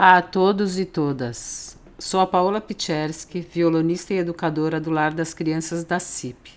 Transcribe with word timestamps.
Olá 0.00 0.16
a 0.16 0.22
todos 0.22 0.78
e 0.78 0.86
todas. 0.86 1.76
Sou 1.98 2.20
a 2.20 2.26
Paola 2.26 2.58
Picherski, 2.58 3.42
violonista 3.42 4.14
e 4.14 4.16
educadora 4.16 4.80
do 4.80 4.90
Lar 4.90 5.12
das 5.12 5.34
Crianças 5.34 5.84
da 5.84 6.00
CIP. 6.00 6.52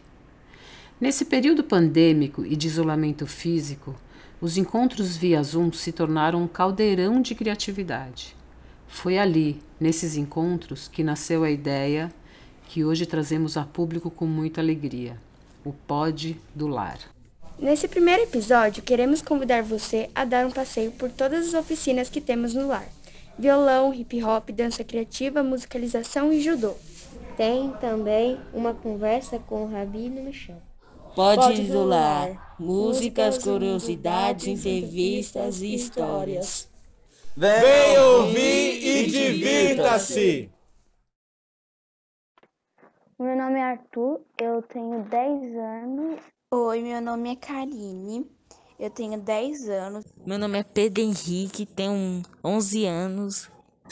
Nesse 0.98 1.26
período 1.26 1.62
pandêmico 1.62 2.46
e 2.46 2.56
de 2.56 2.68
isolamento 2.68 3.28
físico, 3.28 3.94
os 4.40 4.56
encontros 4.56 5.18
via 5.18 5.44
Zoom 5.44 5.74
se 5.74 5.92
tornaram 5.92 6.42
um 6.42 6.48
caldeirão 6.48 7.22
de 7.22 7.36
criatividade. 7.36 8.34
Foi 8.88 9.18
ali, 9.18 9.62
nesses 9.78 10.16
encontros, 10.16 10.88
que 10.88 11.04
nasceu 11.04 11.44
a 11.44 11.52
ideia 11.52 12.10
que 12.70 12.86
hoje 12.86 13.06
trazemos 13.06 13.58
a 13.58 13.66
público 13.66 14.10
com 14.10 14.26
muita 14.26 14.62
alegria: 14.62 15.18
o 15.66 15.74
Pod 15.74 16.40
do 16.56 16.68
Lar. 16.68 16.98
Nesse 17.60 17.90
primeiro 17.90 18.24
episódio, 18.24 18.82
queremos 18.82 19.22
convidar 19.22 19.64
você 19.64 20.10
a 20.16 20.24
dar 20.24 20.48
um 20.48 20.52
passeio 20.52 20.94
por 20.94 21.12
todas 21.12 21.50
as 21.50 21.54
oficinas 21.54 22.10
que 22.10 22.22
temos 22.22 22.54
no 22.54 22.70
lar: 22.70 22.88
violão, 23.38 23.94
hip 23.94 24.24
hop, 24.24 24.50
dança 24.52 24.84
criativa, 24.84 25.44
musicalização 25.44 26.32
e 26.32 26.42
judô. 26.42 26.76
Tem 27.36 27.72
também 27.82 28.40
uma 28.54 28.74
conversa 28.74 29.40
com 29.40 29.64
o 29.64 29.68
Rabino 29.68 30.24
no 30.24 30.34
chão. 30.34 30.62
Pode 31.16 31.62
isolar 31.62 32.56
músicas, 32.60 33.38
curiosidades, 33.38 34.48
entrevistas 34.48 35.62
e 35.62 35.76
histórias. 35.76 36.68
Vem 37.36 37.98
ouvir 38.00 38.86
e 38.86 39.06
divirta-se! 39.08 40.52
Meu 43.20 43.38
nome 43.38 43.60
é 43.60 43.64
Arthur, 43.64 44.22
eu 44.40 44.62
tenho 44.64 45.04
10 45.04 45.56
anos. 45.56 46.20
Oi, 46.52 46.82
meu 46.82 47.02
nome 47.02 47.32
é 47.32 47.36
Karine, 47.36 48.30
eu 48.80 48.90
tenho 48.90 49.20
10 49.20 49.70
anos. 49.70 50.06
Meu 50.26 50.38
nome 50.38 50.60
é 50.60 50.64
Pedro 50.64 51.02
Henrique, 51.02 51.66
tenho 51.66 52.22
11 52.44 52.86
anos. 52.86 53.50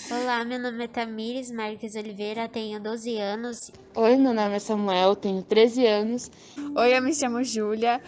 Olá, 0.09 0.43
meu 0.45 0.57
nome 0.57 0.85
é 0.85 0.87
Tamires 0.87 1.51
Marques 1.51 1.95
Oliveira, 1.95 2.47
tenho 2.47 2.79
12 2.81 3.17
anos. 3.17 3.71
Oi, 3.95 4.15
meu 4.15 4.33
nome 4.33 4.55
é 4.55 4.59
Samuel, 4.59 5.15
tenho 5.15 5.43
13 5.43 5.85
anos. 5.85 6.31
Oi, 6.75 6.97
eu 6.97 7.01
me 7.01 7.13
chamo 7.13 7.43
Júlia, 7.43 8.01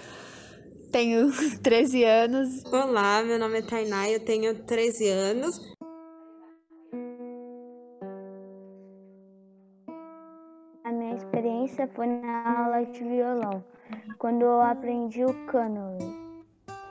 tenho 0.92 1.30
13 1.62 2.04
anos. 2.04 2.64
Olá, 2.66 3.22
meu 3.24 3.38
nome 3.38 3.60
é 3.60 3.62
Tainá, 3.62 4.10
eu 4.10 4.20
tenho 4.24 4.56
13 4.64 5.10
anos. 5.10 5.74
A 10.86 10.92
minha 10.92 11.16
experiência 11.16 11.88
foi 11.96 12.08
na 12.08 12.64
aula 12.64 12.86
de 12.86 13.04
violão, 13.04 13.64
quando 14.18 14.42
eu 14.42 14.62
aprendi 14.62 15.24
o 15.24 15.46
cânone. 15.48 16.23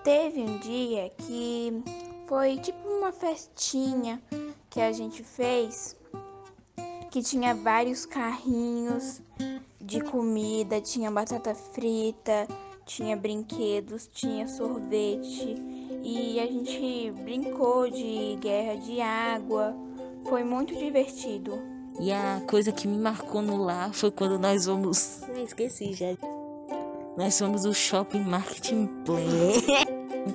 Teve 0.05 0.41
um 0.41 0.59
dia 0.59 1.11
que 1.17 1.83
foi 2.27 2.57
tipo 2.59 2.89
uma 2.89 3.13
festinha 3.13 4.21
que 4.69 4.81
a 4.81 4.91
gente 4.91 5.23
fez, 5.23 5.97
que 7.11 7.23
tinha 7.23 7.55
vários 7.55 8.05
carrinhos 8.05 9.21
de 9.81 10.01
comida, 10.01 10.81
tinha 10.81 11.11
batata 11.11 11.55
frita, 11.55 12.49
tinha 12.85 13.17
brinquedos, 13.17 14.09
tinha 14.13 14.49
sorvete 14.49 15.57
e 16.03 16.41
a 16.41 16.47
gente 16.47 17.13
brincou 17.23 17.89
de 17.89 18.37
guerra 18.41 18.77
de 18.77 19.01
água. 19.01 19.75
Foi 20.29 20.43
muito 20.43 20.75
divertido. 20.75 21.59
E 22.01 22.11
a 22.11 22.43
coisa 22.49 22.73
que 22.73 22.89
me 22.89 22.99
marcou 22.99 23.43
no 23.43 23.57
lar 23.57 23.93
foi 23.93 24.11
quando 24.11 24.39
nós 24.39 24.67
vamos. 24.67 25.23
Esqueci 25.37 25.93
já. 25.93 26.07
Nós 27.17 27.39
fomos 27.39 27.65
o 27.65 27.75
Shopping 27.75 28.25
Marketing 28.25 28.87
Plan. 29.05 29.21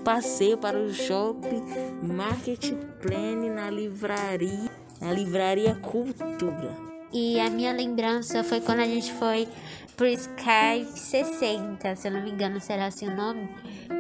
passeio 0.07 0.57
para 0.57 0.79
o 0.79 0.93
Shopping 0.93 1.61
Marketing 2.01 2.77
Plan 3.01 3.53
na 3.53 3.69
livraria. 3.69 4.71
Na 5.01 5.11
livraria 5.11 5.75
Cultura. 5.75 6.73
E 7.11 7.37
a 7.41 7.49
minha 7.49 7.73
lembrança 7.73 8.41
foi 8.41 8.61
quando 8.61 8.79
a 8.79 8.85
gente 8.85 9.11
foi 9.11 9.49
pro 9.97 10.07
Skype 10.07 10.97
60, 10.97 11.93
se 11.97 12.07
eu 12.07 12.13
não 12.13 12.23
me 12.23 12.31
engano 12.31 12.61
será 12.61 12.85
assim 12.85 13.09
o 13.09 13.15
nome. 13.17 13.49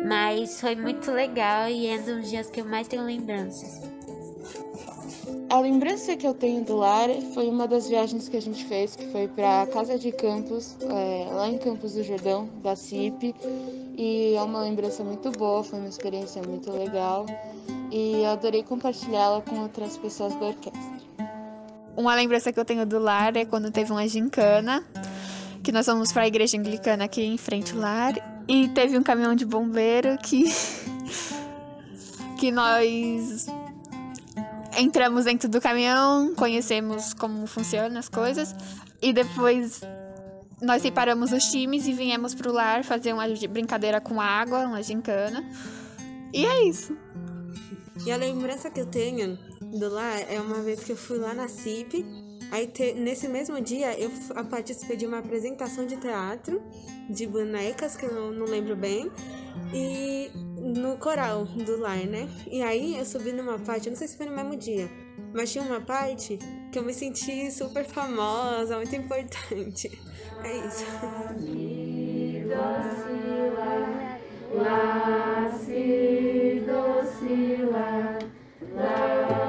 Mas 0.07 0.61
foi 0.61 0.77
muito 0.77 1.11
legal 1.11 1.67
e 1.67 1.87
é 1.87 1.97
um 1.97 2.05
dos 2.05 2.29
dias 2.29 2.49
que 2.49 2.61
eu 2.61 2.65
mais 2.65 2.87
tenho 2.87 3.03
lembranças. 3.03 3.96
A 5.49 5.59
lembrança 5.59 6.15
que 6.15 6.27
eu 6.27 6.33
tenho 6.33 6.63
do 6.63 6.75
lar 6.75 7.09
foi 7.33 7.47
uma 7.47 7.67
das 7.67 7.87
viagens 7.87 8.27
que 8.27 8.35
a 8.35 8.41
gente 8.41 8.65
fez, 8.65 8.95
que 8.95 9.07
foi 9.11 9.27
para 9.27 9.61
a 9.61 9.67
Casa 9.67 9.97
de 9.97 10.11
Campos, 10.11 10.75
é, 10.81 11.27
lá 11.31 11.47
em 11.49 11.57
Campos 11.57 11.93
do 11.93 12.03
Jordão, 12.03 12.49
da 12.61 12.75
CIP. 12.75 13.33
E 13.97 14.35
é 14.35 14.41
uma 14.41 14.61
lembrança 14.61 15.03
muito 15.03 15.31
boa, 15.31 15.63
foi 15.63 15.79
uma 15.79 15.87
experiência 15.87 16.41
muito 16.43 16.71
legal. 16.71 17.25
E 17.91 18.23
eu 18.23 18.29
adorei 18.29 18.61
compartilhá-la 18.61 19.41
com 19.41 19.61
outras 19.61 19.97
pessoas 19.97 20.35
da 20.35 20.47
orquestra. 20.47 20.97
Uma 21.95 22.13
lembrança 22.13 22.51
que 22.51 22.59
eu 22.59 22.65
tenho 22.65 22.85
do 22.85 22.99
lar 22.99 23.35
é 23.35 23.45
quando 23.45 23.71
teve 23.71 23.91
uma 23.91 24.07
gincana, 24.07 24.83
que 25.63 25.71
nós 25.71 25.85
fomos 25.85 26.11
para 26.11 26.23
a 26.23 26.27
igreja 26.27 26.57
anglicana 26.57 27.05
aqui 27.05 27.23
em 27.23 27.37
frente 27.37 27.73
ao 27.73 27.79
lar. 27.79 28.43
E 28.47 28.67
teve 28.69 28.97
um 28.97 29.03
caminhão 29.03 29.33
de 29.33 29.45
bombeiro 29.45 30.17
que. 30.17 30.45
que 32.37 32.51
nós 32.51 33.47
entramos 34.77 35.25
dentro 35.25 35.49
do 35.49 35.59
caminhão, 35.59 36.33
conhecemos 36.35 37.13
como 37.13 37.45
funcionam 37.47 37.97
as 37.97 38.07
coisas 38.07 38.55
e 39.01 39.11
depois 39.11 39.81
nós 40.61 40.81
separamos 40.81 41.31
os 41.31 41.43
times 41.45 41.87
e 41.87 41.93
viemos 41.93 42.33
pro 42.33 42.51
lar 42.51 42.83
fazer 42.83 43.13
uma 43.13 43.25
brincadeira 43.49 43.99
com 43.99 44.21
água, 44.21 44.59
uma 44.59 44.81
gincana. 44.81 45.43
E 46.33 46.45
é 46.45 46.63
isso. 46.65 46.95
E 48.05 48.11
a 48.11 48.17
lembrança 48.17 48.69
que 48.69 48.79
eu 48.79 48.85
tenho 48.85 49.37
do 49.61 49.89
lar 49.89 50.19
é 50.29 50.39
uma 50.39 50.61
vez 50.61 50.83
que 50.83 50.91
eu 50.91 50.97
fui 50.97 51.17
lá 51.17 51.33
na 51.33 51.47
CIP. 51.47 52.05
Aí 52.51 52.67
te, 52.67 52.93
nesse 52.93 53.27
mesmo 53.27 53.59
dia 53.59 53.97
eu 53.99 54.09
participei 54.49 54.95
de 54.95 55.05
uma 55.05 55.19
apresentação 55.19 55.85
de 55.85 55.97
teatro 55.97 56.61
de 57.09 57.27
bonecas 57.27 57.95
que 57.95 58.05
eu 58.05 58.31
não 58.31 58.45
lembro 58.45 58.75
bem. 58.75 59.11
E 59.73 60.31
no 60.57 60.97
coral 60.97 61.45
do 61.45 61.77
lar, 61.79 62.05
né? 62.05 62.29
E 62.49 62.61
aí 62.61 62.97
eu 62.97 63.05
subi 63.05 63.31
numa 63.31 63.59
parte, 63.59 63.87
eu 63.87 63.91
não 63.91 63.97
sei 63.97 64.07
se 64.07 64.17
foi 64.17 64.25
no 64.25 64.35
mesmo 64.35 64.55
dia, 64.55 64.89
mas 65.33 65.51
tinha 65.51 65.63
uma 65.63 65.81
parte 65.81 66.37
que 66.71 66.79
eu 66.79 66.83
me 66.83 66.93
senti 66.93 67.51
super 67.51 67.85
famosa, 67.85 68.75
muito 68.77 68.95
importante. 68.95 69.99
É 70.43 70.55
isso. 70.67 70.85
La, 74.53 75.51
si, 75.51 76.63
do, 76.65 77.03
si, 77.05 77.57
la, 77.57 78.17
la, 78.75 79.46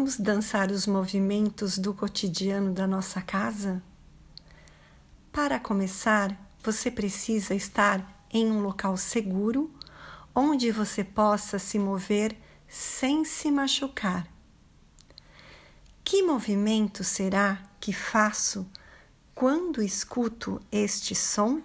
vamos 0.00 0.16
dançar 0.16 0.70
os 0.70 0.86
movimentos 0.86 1.76
do 1.76 1.92
cotidiano 1.92 2.72
da 2.72 2.86
nossa 2.86 3.20
casa? 3.20 3.82
Para 5.30 5.60
começar, 5.60 6.34
você 6.64 6.90
precisa 6.90 7.54
estar 7.54 8.26
em 8.32 8.50
um 8.50 8.62
local 8.62 8.96
seguro 8.96 9.70
onde 10.34 10.72
você 10.72 11.04
possa 11.04 11.58
se 11.58 11.78
mover 11.78 12.34
sem 12.66 13.26
se 13.26 13.50
machucar. 13.50 14.26
Que 16.02 16.22
movimento 16.22 17.04
será 17.04 17.62
que 17.78 17.92
faço 17.92 18.66
quando 19.34 19.82
escuto 19.82 20.62
este 20.72 21.14
som? 21.14 21.60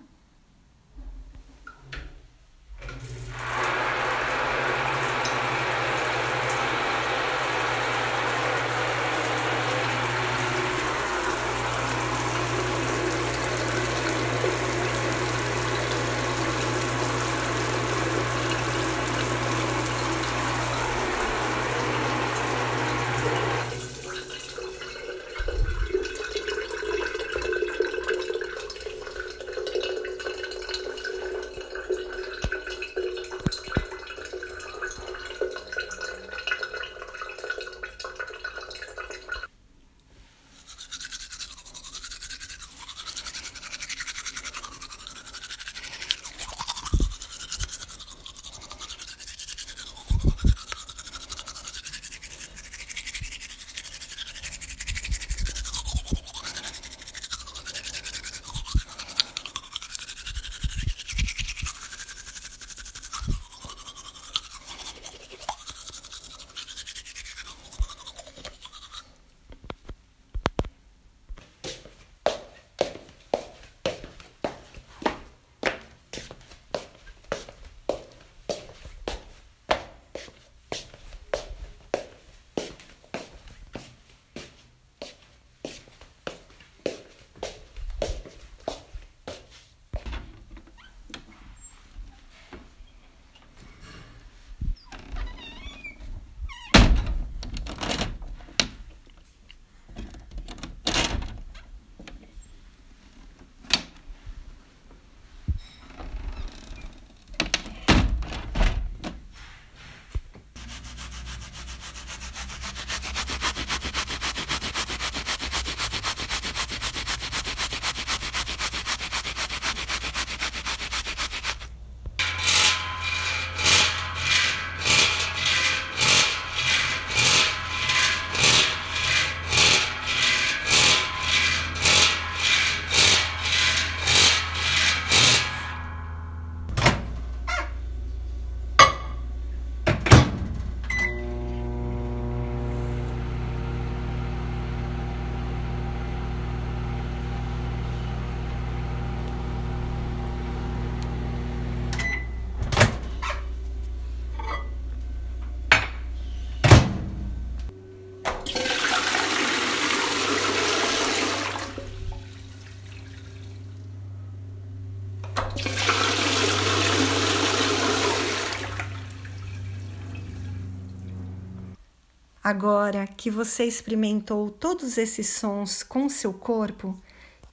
Agora 172.45 173.07
que 173.07 173.31
você 173.31 173.66
experimentou 173.66 174.52
todos 174.52 174.99
esses 174.99 175.30
sons 175.30 175.81
com 175.81 176.07
seu 176.07 176.31
corpo, 176.31 176.95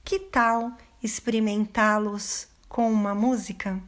que 0.05 0.19
tal 0.19 0.71
experimentá-los 1.01 2.47
com 2.69 2.91
uma 2.91 3.15
música? 3.15 3.81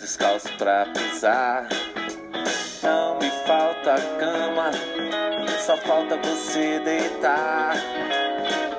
Descalço 0.00 0.48
pra 0.56 0.86
pisar. 0.86 1.68
Não 2.82 3.18
me 3.18 3.30
falta 3.46 3.96
cama, 4.18 4.70
só 5.66 5.76
falta 5.76 6.16
você 6.16 6.80
deitar. 6.80 7.74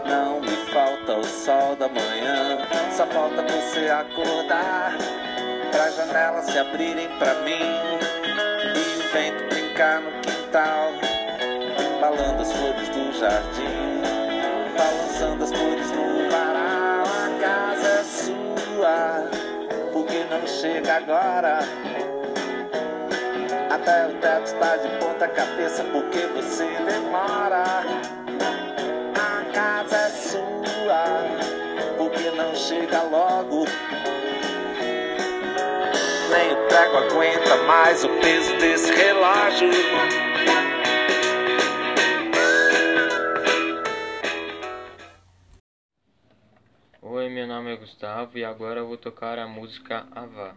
Não 0.08 0.42
me 0.42 0.56
falta 0.74 1.18
o 1.18 1.24
sol 1.24 1.76
da 1.76 1.88
manhã, 1.88 2.58
só 2.92 3.06
falta 3.08 3.44
você 3.44 3.90
acordar. 3.90 4.98
Pra 5.72 5.92
janelas 5.92 6.46
se 6.46 6.58
abrirem 6.58 7.08
pra 7.20 7.36
mim 7.42 7.70
e 8.76 9.00
o 9.00 9.14
vento 9.14 9.48
brincar 9.50 10.02
no 10.02 10.12
quintal, 10.22 10.92
embalando 11.96 12.42
as 12.42 12.52
flores 12.52 12.90
do 12.90 13.14
jardim, 13.14 14.02
balançando 14.76 15.44
as 15.44 15.52
cores 15.52 15.92
no 15.92 16.30
varal. 16.30 17.06
A 17.06 17.30
casa 17.40 17.88
é 17.88 18.04
sua, 18.04 19.41
não 20.42 20.48
chega 20.48 20.96
agora. 20.96 21.60
Até 23.70 24.08
o 24.08 24.14
teto 24.20 24.54
tá 24.60 24.76
de 24.78 24.90
ponta 24.98 25.28
cabeça 25.28 25.84
porque 25.86 26.20
você 26.36 26.66
demora. 26.84 27.64
A 29.16 29.54
casa 29.54 29.96
é 29.96 30.10
sua, 30.10 31.04
porque 31.98 32.32
não 32.32 32.56
chega 32.56 33.04
logo. 33.04 33.66
cego 36.70 36.98
aguenta 36.98 37.58
mais 37.68 38.04
o 38.04 38.10
peso 38.10 38.56
desse 38.58 38.92
relógio. 38.92 39.70
Nome 47.62 47.74
é 47.74 47.78
Gustavo 47.78 48.40
e 48.40 48.44
agora 48.44 48.84
vou 48.84 48.98
tocar 48.98 49.38
a 49.38 49.48
música 49.48 50.08
Avá. 50.16 50.56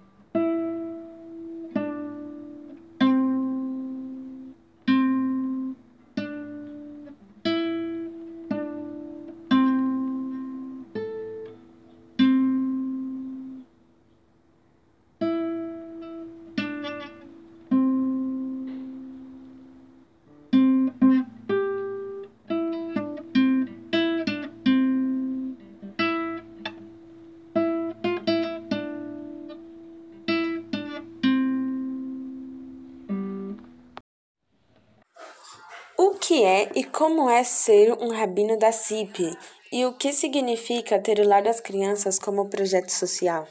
Que 36.35 36.43
é 36.43 36.69
e 36.75 36.83
como 36.83 37.31
é 37.31 37.45
ser 37.45 37.93
um 37.93 38.13
rabino 38.13 38.59
da 38.59 38.73
CIP? 38.73 39.39
E 39.73 39.87
o 39.87 39.93
que 39.93 40.13
significa 40.13 40.99
ter 40.99 41.21
o 41.21 41.29
Lar 41.29 41.45
das 41.45 41.61
Crianças 41.61 42.19
como 42.19 42.49
projeto 42.49 42.91
social? 42.91 43.47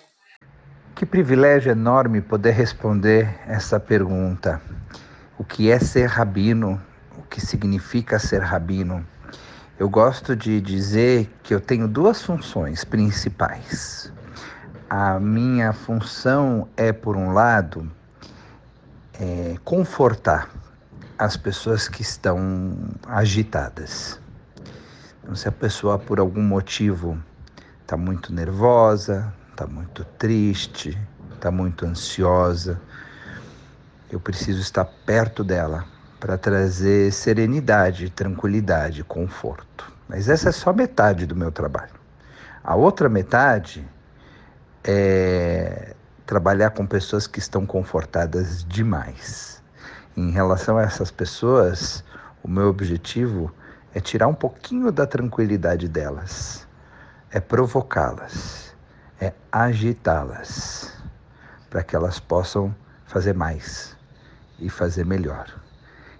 Que 0.93 1.05
privilégio 1.05 1.71
enorme 1.71 2.19
poder 2.19 2.51
responder 2.51 3.39
essa 3.47 3.79
pergunta. 3.79 4.61
O 5.39 5.45
que 5.45 5.71
é 5.71 5.79
ser 5.79 6.07
rabino? 6.07 6.81
O 7.17 7.21
que 7.21 7.39
significa 7.39 8.19
ser 8.19 8.41
rabino? 8.41 9.07
Eu 9.79 9.87
gosto 9.87 10.35
de 10.35 10.59
dizer 10.59 11.31
que 11.41 11.53
eu 11.53 11.61
tenho 11.61 11.87
duas 11.87 12.21
funções 12.21 12.83
principais. 12.83 14.11
A 14.89 15.21
minha 15.21 15.71
função 15.71 16.67
é, 16.75 16.91
por 16.91 17.15
um 17.15 17.31
lado, 17.31 17.89
é 19.17 19.55
confortar 19.63 20.49
as 21.17 21.37
pessoas 21.37 21.87
que 21.87 22.01
estão 22.01 22.75
agitadas. 23.07 24.19
Então, 25.21 25.35
se 25.35 25.47
a 25.47 25.51
pessoa 25.51 25.97
por 25.97 26.19
algum 26.19 26.41
motivo 26.41 27.17
está 27.81 27.95
muito 27.95 28.33
nervosa, 28.33 29.33
está 29.51 29.65
muito 29.65 30.03
triste, 30.17 30.97
está 31.33 31.49
muito 31.49 31.85
ansiosa, 31.85 32.81
eu 34.11 34.19
preciso 34.19 34.59
estar 34.61 34.85
perto 35.05 35.43
dela 35.43 35.85
para 36.19 36.37
trazer 36.37 37.11
serenidade, 37.11 38.09
tranquilidade, 38.09 39.03
conforto. 39.03 39.91
Mas 40.07 40.29
essa 40.29 40.49
é 40.49 40.51
só 40.51 40.73
metade 40.73 41.25
do 41.25 41.35
meu 41.35 41.51
trabalho. 41.51 41.93
A 42.63 42.75
outra 42.75 43.09
metade 43.09 43.85
é 44.83 45.95
trabalhar 46.25 46.71
com 46.71 46.85
pessoas 46.85 47.27
que 47.27 47.39
estão 47.39 47.65
confortadas 47.65 48.63
demais. 48.63 49.62
Em 50.15 50.29
relação 50.29 50.77
a 50.77 50.83
essas 50.83 51.09
pessoas, 51.09 52.03
o 52.43 52.47
meu 52.47 52.67
objetivo 52.67 53.51
é 53.95 53.99
tirar 53.99 54.27
um 54.27 54.33
pouquinho 54.35 54.91
da 54.91 55.07
tranquilidade 55.07 55.87
delas, 55.87 56.67
é 57.31 57.39
provocá-las, 57.39 58.75
é 59.19 59.33
agitá-las, 59.51 60.95
para 61.67 61.81
que 61.81 61.95
elas 61.95 62.19
possam 62.19 62.75
fazer 63.07 63.33
mais 63.33 63.97
e 64.59 64.69
fazer 64.69 65.03
melhor. 65.03 65.47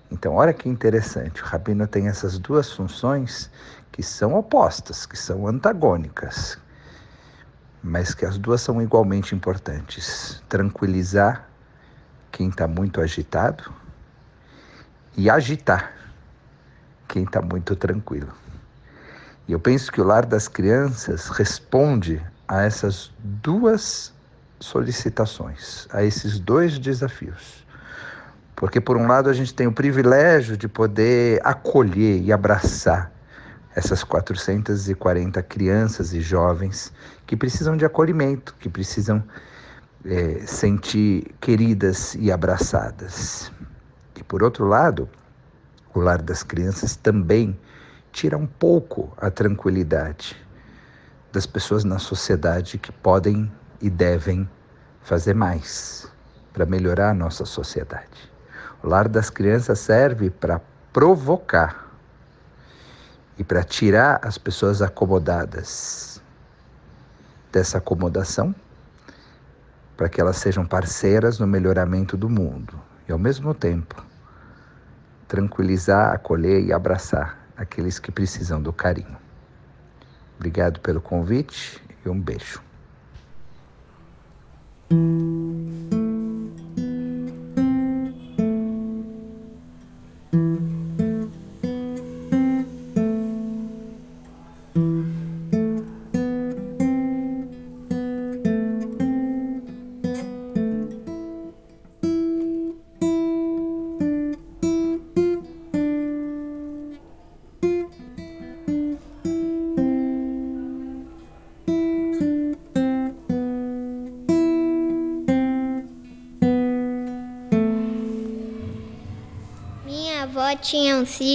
Então, 0.10 0.34
olha 0.34 0.54
que 0.54 0.68
interessante, 0.68 1.44
o 1.44 1.46
rabino 1.46 1.86
tem 1.86 2.08
essas 2.08 2.40
duas 2.40 2.72
funções 2.72 3.48
que 3.92 4.02
são 4.02 4.34
opostas, 4.34 5.06
que 5.06 5.16
são 5.16 5.46
antagônicas, 5.46 6.58
mas 7.84 8.16
que 8.16 8.26
as 8.26 8.40
duas 8.40 8.60
são 8.60 8.82
igualmente 8.82 9.36
importantes: 9.36 10.42
tranquilizar 10.50 11.48
quem 12.32 12.50
está 12.50 12.68
muito 12.68 13.00
agitado 13.00 13.83
e 15.16 15.30
agitar 15.30 15.94
quem 17.08 17.24
está 17.24 17.42
muito 17.42 17.76
tranquilo. 17.76 18.34
E 19.48 19.52
eu 19.52 19.60
penso 19.60 19.92
que 19.92 20.02
o 20.02 20.04
lar 20.04 20.26
das 20.26 20.48
crianças 20.48 21.28
responde 21.28 22.22
a 22.48 22.64
essas 22.64 23.12
duas 23.20 24.14
solicitações, 24.60 25.88
a 25.92 26.04
esses 26.04 26.40
dois 26.40 26.80
desafios. 26.80 27.66
Porque, 28.56 28.80
por 28.80 28.96
um 28.96 29.08
lado, 29.08 29.30
a 29.30 29.34
gente 29.34 29.54
tem 29.54 29.68
o 29.68 29.74
privilégio 29.74 30.56
de 30.56 30.68
poder 30.68 31.42
acolher 31.44 32.22
e 32.22 32.32
abraçar 32.32 33.12
essas 33.76 34.04
440 34.04 35.42
crianças 35.44 36.14
e 36.14 36.22
jovens 36.22 36.94
que 37.26 37.36
precisam 37.36 37.76
de 37.76 37.84
acolhimento, 37.84 38.56
que 38.60 38.70
precisam 38.70 39.24
é, 40.06 40.46
sentir 40.46 41.34
queridas 41.42 42.16
e 42.16 42.32
abraçadas. 42.32 43.52
E 44.16 44.24
por 44.24 44.44
outro 44.44 44.68
lado, 44.68 45.10
o 45.94 46.00
lar 46.00 46.22
das 46.22 46.44
crianças 46.44 46.96
também 46.96 47.58
tira 48.12 48.38
um 48.38 48.46
pouco 48.46 49.12
a 49.18 49.30
tranquilidade 49.30 50.36
das 51.32 51.46
pessoas 51.46 51.84
na 51.84 51.98
sociedade 51.98 52.78
que 52.78 52.92
podem 52.92 53.52
e 53.82 53.90
devem 53.90 54.50
fazer 55.02 55.34
mais 55.34 56.08
para 56.54 56.66
melhorar 56.66 57.10
a 57.10 57.14
nossa 57.14 57.44
sociedade. 57.44 58.32
O 58.84 58.88
lar 58.88 59.08
das 59.08 59.30
crianças 59.30 59.80
serve 59.80 60.30
para 60.30 60.62
provocar 60.92 61.92
e 63.38 63.44
para 63.44 63.64
tirar 63.64 64.20
as 64.22 64.38
pessoas 64.38 64.82
acomodadas 64.82 66.22
dessa 67.52 67.80
acomodação, 67.80 68.54
para 69.98 70.08
que 70.08 70.22
elas 70.22 70.38
sejam 70.38 70.66
parceiras 70.66 71.40
no 71.40 71.48
melhoramento 71.48 72.16
do 72.16 72.30
mundo 72.30 72.80
e, 73.08 73.12
ao 73.12 73.20
mesmo 73.20 73.54
tempo, 73.54 74.04
tranquilizar, 75.28 76.14
acolher 76.14 76.64
e 76.64 76.72
abraçar 76.72 77.48
aqueles 77.58 78.00
que 78.00 78.12
precisam 78.12 78.62
do 78.62 78.72
carinho. 78.72 79.18
Obrigado 80.36 80.80
pelo 80.80 81.02
convite 81.02 81.82
e 82.06 82.10
um 82.10 82.20
beijo. 82.20 82.62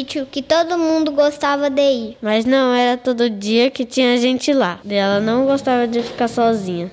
Sítio 0.08 0.26
que 0.26 0.40
todo 0.42 0.78
mundo 0.78 1.12
gostava 1.12 1.68
de 1.68 1.82
ir. 1.82 2.16
Mas 2.22 2.46
não 2.46 2.74
era 2.74 2.96
todo 2.96 3.28
dia 3.28 3.70
que 3.70 3.84
tinha 3.84 4.16
gente 4.16 4.52
lá. 4.54 4.80
E 4.82 4.94
ela 4.94 5.20
não 5.20 5.44
gostava 5.44 5.86
de 5.86 6.02
ficar 6.02 6.28
sozinha. 6.28 6.90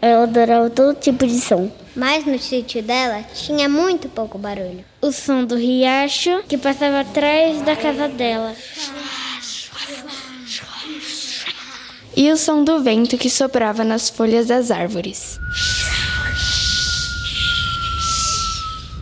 Ela 0.00 0.24
adorava 0.24 0.68
todo 0.68 0.94
tipo 0.94 1.26
de 1.26 1.40
som. 1.40 1.70
Mas 1.96 2.26
no 2.26 2.38
sítio 2.38 2.82
dela 2.82 3.24
tinha 3.34 3.68
muito 3.68 4.08
pouco 4.08 4.38
barulho. 4.38 4.84
O 5.00 5.10
som 5.10 5.44
do 5.44 5.56
riacho 5.56 6.42
que 6.46 6.58
passava 6.58 7.00
atrás 7.00 7.62
da 7.62 7.74
casa 7.74 8.06
dela. 8.06 8.54
E 12.14 12.30
o 12.30 12.36
som 12.36 12.62
do 12.62 12.82
vento 12.82 13.16
que 13.16 13.30
soprava 13.30 13.82
nas 13.82 14.10
folhas 14.10 14.46
das 14.46 14.70
árvores. 14.70 15.38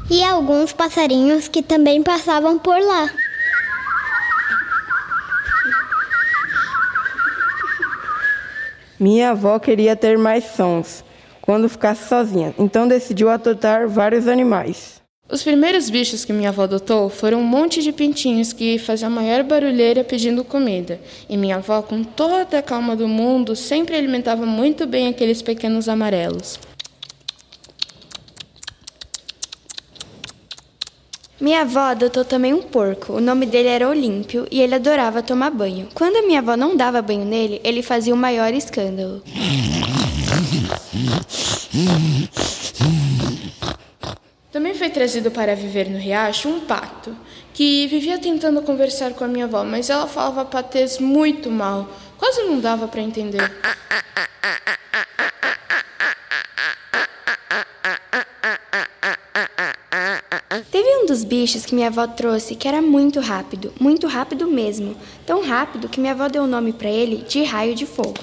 E 0.09 0.23
alguns 0.23 0.73
passarinhos 0.73 1.49
que 1.49 1.63
também 1.63 2.03
passavam 2.03 2.59
por 2.59 2.79
lá. 2.81 3.11
Minha 8.99 9.31
avó 9.31 9.59
queria 9.59 9.95
ter 9.95 10.17
mais 10.17 10.45
sons 10.57 11.05
quando 11.43 11.69
ficasse 11.69 12.09
sozinha, 12.09 12.55
então 12.59 12.89
decidiu 12.89 13.29
adotar 13.29 13.87
vários 13.89 14.27
animais. 14.27 15.03
Os 15.29 15.43
primeiros 15.43 15.91
bichos 15.91 16.25
que 16.25 16.33
minha 16.33 16.49
avó 16.49 16.63
adotou 16.63 17.09
foram 17.09 17.41
um 17.41 17.45
monte 17.45 17.83
de 17.83 17.93
pintinhos 17.93 18.53
que 18.53 18.79
faziam 18.79 19.09
a 19.09 19.15
maior 19.15 19.43
barulheira 19.43 20.05
pedindo 20.05 20.45
comida. 20.45 21.01
E 21.29 21.37
minha 21.37 21.57
avó, 21.57 21.83
com 21.83 22.05
toda 22.05 22.59
a 22.59 22.63
calma 22.63 22.95
do 22.95 23.09
mundo, 23.09 23.57
sempre 23.57 23.97
alimentava 23.97 24.47
muito 24.47 24.87
bem 24.87 25.09
aqueles 25.09 25.43
pequenos 25.43 25.89
amarelos. 25.89 26.59
Minha 31.39 31.61
avó 31.61 31.81
adotou 31.81 32.25
também 32.25 32.55
um 32.55 32.63
porco. 32.63 33.13
O 33.13 33.21
nome 33.21 33.45
dele 33.45 33.69
era 33.69 33.89
Olímpio 33.89 34.47
e 34.51 34.63
ele 34.63 34.75
adorava 34.75 35.23
tomar 35.23 35.51
banho. 35.51 35.87
Quando 35.93 36.17
a 36.17 36.23
minha 36.23 36.39
avó 36.39 36.57
não 36.57 36.75
dava 36.75 37.03
banho 37.03 37.27
nele, 37.27 37.61
ele 37.63 37.83
fazia 37.83 38.15
o 38.15 38.17
maior 38.17 38.55
escândalo. 38.55 39.23
Também 44.51 44.75
foi 44.75 44.89
trazido 44.89 45.31
para 45.31 45.55
viver 45.55 45.91
no 45.91 45.99
riacho 45.99 46.49
um 46.49 46.61
pato, 46.61 47.15
que 47.53 47.87
vivia 47.89 48.19
tentando 48.19 48.63
conversar 48.63 49.13
com 49.13 49.23
a 49.23 49.29
minha 49.29 49.45
avó, 49.45 49.63
mas 49.63 49.91
ela 49.91 50.07
falava 50.07 50.47
patês 50.47 50.99
muito 50.99 51.51
mal. 51.51 51.87
Quase 52.17 52.45
não 52.45 52.59
dava 52.59 52.89
para 52.89 53.03
entender. 53.03 53.53
Teve 60.71 60.89
um 61.03 61.07
dos 61.07 61.25
bichos 61.25 61.67
que 61.67 61.75
minha 61.75 61.89
avó 61.89 62.07
trouxe 62.07 62.55
que 62.55 62.69
era 62.69 62.81
muito 62.81 63.21
rápido, 63.21 63.73
muito 63.81 64.07
rápido 64.07 64.47
mesmo. 64.47 64.97
Tão 65.25 65.43
rápido 65.43 65.89
que 65.89 66.01
minha 66.01 66.13
avó 66.13 66.29
deu 66.29 66.45
o 66.45 66.47
nome 66.47 66.73
para 66.73 66.91
ele 66.91 67.25
de 67.29 67.43
raio 67.43 67.75
de 67.75 67.87
fogo. 67.87 68.21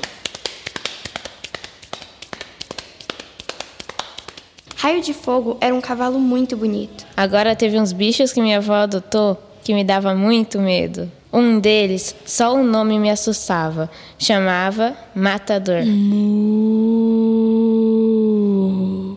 Raio 4.84 5.02
de 5.02 5.14
Fogo 5.14 5.58
era 5.62 5.74
um 5.74 5.80
cavalo 5.80 6.20
muito 6.20 6.58
bonito. 6.58 7.06
Agora 7.16 7.56
teve 7.56 7.80
uns 7.80 7.94
bichos 7.94 8.34
que 8.34 8.42
minha 8.42 8.58
avó 8.58 8.74
adotou 8.74 9.42
que 9.64 9.74
me 9.74 9.82
dava 9.82 10.14
muito 10.14 10.60
medo. 10.60 11.10
Um 11.32 11.58
deles, 11.58 12.14
só 12.26 12.54
o 12.54 12.62
nome 12.64 13.00
me 13.00 13.10
assustava. 13.10 13.90
Chamava 14.20 14.94
Matador. 15.16 15.84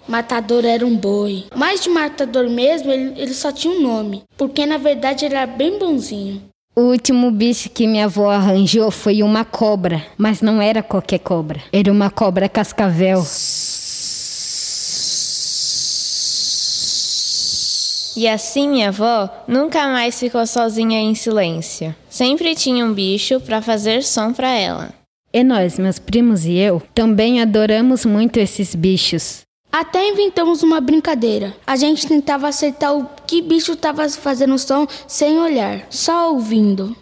Matador 0.08 0.64
era 0.64 0.86
um 0.86 0.96
boi. 0.96 1.46
Mais 1.54 1.80
de 1.80 1.88
matador 1.88 2.48
mesmo, 2.48 2.92
ele, 2.92 3.20
ele 3.20 3.34
só 3.34 3.50
tinha 3.50 3.74
um 3.74 3.82
nome. 3.82 4.22
Porque 4.36 4.64
na 4.64 4.78
verdade 4.78 5.24
ele 5.24 5.34
era 5.34 5.46
bem 5.46 5.78
bonzinho. 5.78 6.42
O 6.76 6.82
último 6.82 7.30
bicho 7.30 7.70
que 7.70 7.86
minha 7.86 8.04
avó 8.04 8.30
arranjou 8.30 8.90
foi 8.90 9.22
uma 9.22 9.44
cobra, 9.44 10.04
mas 10.18 10.42
não 10.42 10.60
era 10.60 10.82
qualquer 10.82 11.18
cobra. 11.18 11.60
Era 11.72 11.90
uma 11.90 12.10
cobra 12.10 12.48
cascavel. 12.48 13.24
E 18.14 18.28
assim 18.28 18.68
minha 18.68 18.88
avó 18.88 19.28
nunca 19.48 19.88
mais 19.88 20.20
ficou 20.20 20.46
sozinha 20.46 21.00
em 21.00 21.14
silêncio. 21.14 21.94
Sempre 22.08 22.54
tinha 22.54 22.84
um 22.84 22.92
bicho 22.92 23.40
para 23.40 23.60
fazer 23.60 24.02
som 24.02 24.32
para 24.32 24.50
ela. 24.50 24.90
E 25.32 25.42
nós, 25.42 25.78
meus 25.78 25.98
primos 25.98 26.44
e 26.44 26.56
eu, 26.56 26.82
também 26.94 27.42
adoramos 27.42 28.04
muito 28.04 28.38
esses 28.38 28.74
bichos. 28.74 29.45
Até 29.78 30.08
inventamos 30.08 30.62
uma 30.62 30.80
brincadeira. 30.80 31.54
A 31.66 31.76
gente 31.76 32.08
tentava 32.08 32.48
acertar 32.48 32.96
o 32.96 33.06
que 33.26 33.42
bicho 33.42 33.74
estava 33.74 34.08
fazendo 34.08 34.58
som 34.58 34.86
sem 35.06 35.38
olhar, 35.38 35.86
só 35.90 36.32
ouvindo. 36.32 36.96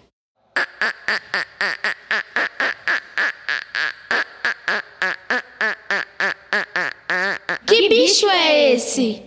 Que 7.65 7.89
bicho 7.89 8.29
é 8.29 8.73
esse? 8.73 9.23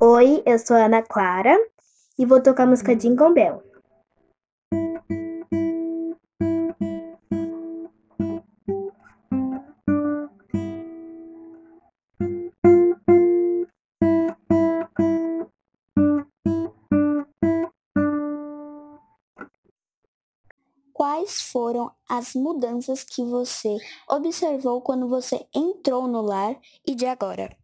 Oi, 0.00 0.42
eu 0.44 0.58
sou 0.58 0.76
a 0.76 0.86
Ana 0.86 1.02
Clara 1.02 1.56
e 2.18 2.26
vou 2.26 2.42
tocar 2.42 2.64
a 2.64 2.66
música 2.66 2.96
Jingle 2.96 3.32
Bell. 3.32 3.73
Quais 21.24 21.40
foram 21.40 21.90
as 22.06 22.34
mudanças 22.34 23.02
que 23.02 23.24
você 23.24 23.78
observou 24.10 24.82
quando 24.82 25.08
você 25.08 25.46
entrou 25.54 26.06
no 26.06 26.20
lar 26.20 26.54
e 26.86 26.94
de 26.94 27.06
agora? 27.06 27.56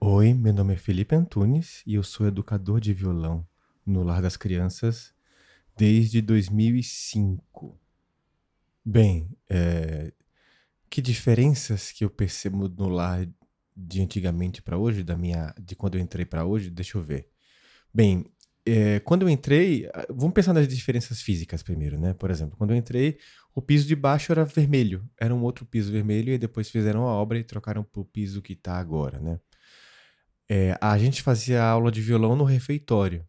Oi, 0.00 0.32
meu 0.32 0.54
nome 0.54 0.72
é 0.72 0.76
Felipe 0.78 1.14
Antunes 1.14 1.82
e 1.86 1.96
eu 1.96 2.02
sou 2.02 2.26
educador 2.26 2.80
de 2.80 2.94
violão 2.94 3.46
no 3.84 4.02
Lar 4.02 4.22
das 4.22 4.38
Crianças 4.38 5.12
desde 5.76 6.22
2005. 6.22 7.78
Bem, 8.82 9.36
é, 9.46 10.14
que 10.88 11.02
diferenças 11.02 11.92
que 11.92 12.02
eu 12.02 12.08
percebo 12.08 12.66
no 12.66 12.88
lar 12.88 13.28
de 13.76 14.00
antigamente 14.00 14.62
para 14.62 14.78
hoje, 14.78 15.04
da 15.04 15.18
minha, 15.18 15.54
de 15.60 15.76
quando 15.76 15.96
eu 15.96 16.00
entrei 16.00 16.24
para 16.24 16.46
hoje? 16.46 16.70
Deixa 16.70 16.96
eu 16.96 17.02
ver. 17.02 17.28
Bem, 17.92 18.24
é, 18.66 19.00
quando 19.00 19.22
eu 19.22 19.28
entrei, 19.28 19.88
vamos 20.08 20.34
pensar 20.34 20.52
nas 20.52 20.68
diferenças 20.68 21.22
físicas 21.22 21.62
primeiro, 21.62 21.98
né? 21.98 22.12
Por 22.14 22.30
exemplo, 22.30 22.56
quando 22.56 22.72
eu 22.72 22.76
entrei, 22.76 23.18
o 23.54 23.62
piso 23.62 23.86
de 23.86 23.96
baixo 23.96 24.32
era 24.32 24.44
vermelho, 24.44 25.08
era 25.18 25.34
um 25.34 25.42
outro 25.42 25.64
piso 25.64 25.90
vermelho 25.90 26.32
e 26.32 26.38
depois 26.38 26.68
fizeram 26.70 27.06
a 27.06 27.12
obra 27.12 27.38
e 27.38 27.44
trocaram 27.44 27.82
para 27.82 28.00
o 28.00 28.04
piso 28.04 28.42
que 28.42 28.52
está 28.52 28.78
agora, 28.78 29.18
né? 29.18 29.40
É, 30.48 30.76
a 30.80 30.98
gente 30.98 31.22
fazia 31.22 31.62
aula 31.62 31.90
de 31.92 32.00
violão 32.00 32.34
no 32.36 32.44
refeitório. 32.44 33.24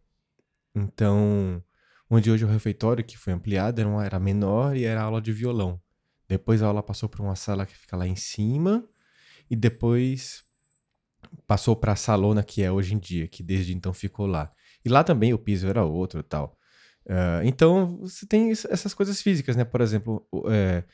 Então, 0.74 1.62
onde 2.10 2.30
hoje 2.30 2.44
é 2.44 2.46
o 2.46 2.50
refeitório, 2.50 3.04
que 3.04 3.16
foi 3.16 3.32
ampliado, 3.32 3.80
era, 3.80 4.04
era 4.04 4.18
menor 4.18 4.76
e 4.76 4.84
era 4.84 5.02
aula 5.02 5.20
de 5.20 5.32
violão. 5.32 5.80
Depois 6.28 6.62
a 6.62 6.66
aula 6.66 6.82
passou 6.82 7.08
para 7.08 7.22
uma 7.22 7.36
sala 7.36 7.66
que 7.66 7.76
fica 7.76 7.96
lá 7.96 8.06
em 8.06 8.16
cima 8.16 8.84
e 9.50 9.56
depois 9.56 10.42
passou 11.46 11.76
para 11.76 11.92
a 11.92 11.96
salona 11.96 12.42
que 12.42 12.62
é 12.62 12.72
hoje 12.72 12.94
em 12.94 12.98
dia, 12.98 13.28
que 13.28 13.42
desde 13.42 13.74
então 13.74 13.92
ficou 13.92 14.26
lá. 14.26 14.52
E 14.84 14.88
lá 14.88 15.04
também 15.04 15.32
o 15.32 15.38
piso 15.38 15.68
era 15.68 15.84
outro 15.84 16.20
e 16.20 16.22
tal. 16.22 16.56
Uh, 17.06 17.44
então, 17.44 17.98
você 17.98 18.26
tem 18.26 18.50
essas 18.50 18.94
coisas 18.94 19.20
físicas, 19.20 19.56
né? 19.56 19.64
Por 19.64 19.80
exemplo, 19.80 20.26
é, 20.46 20.84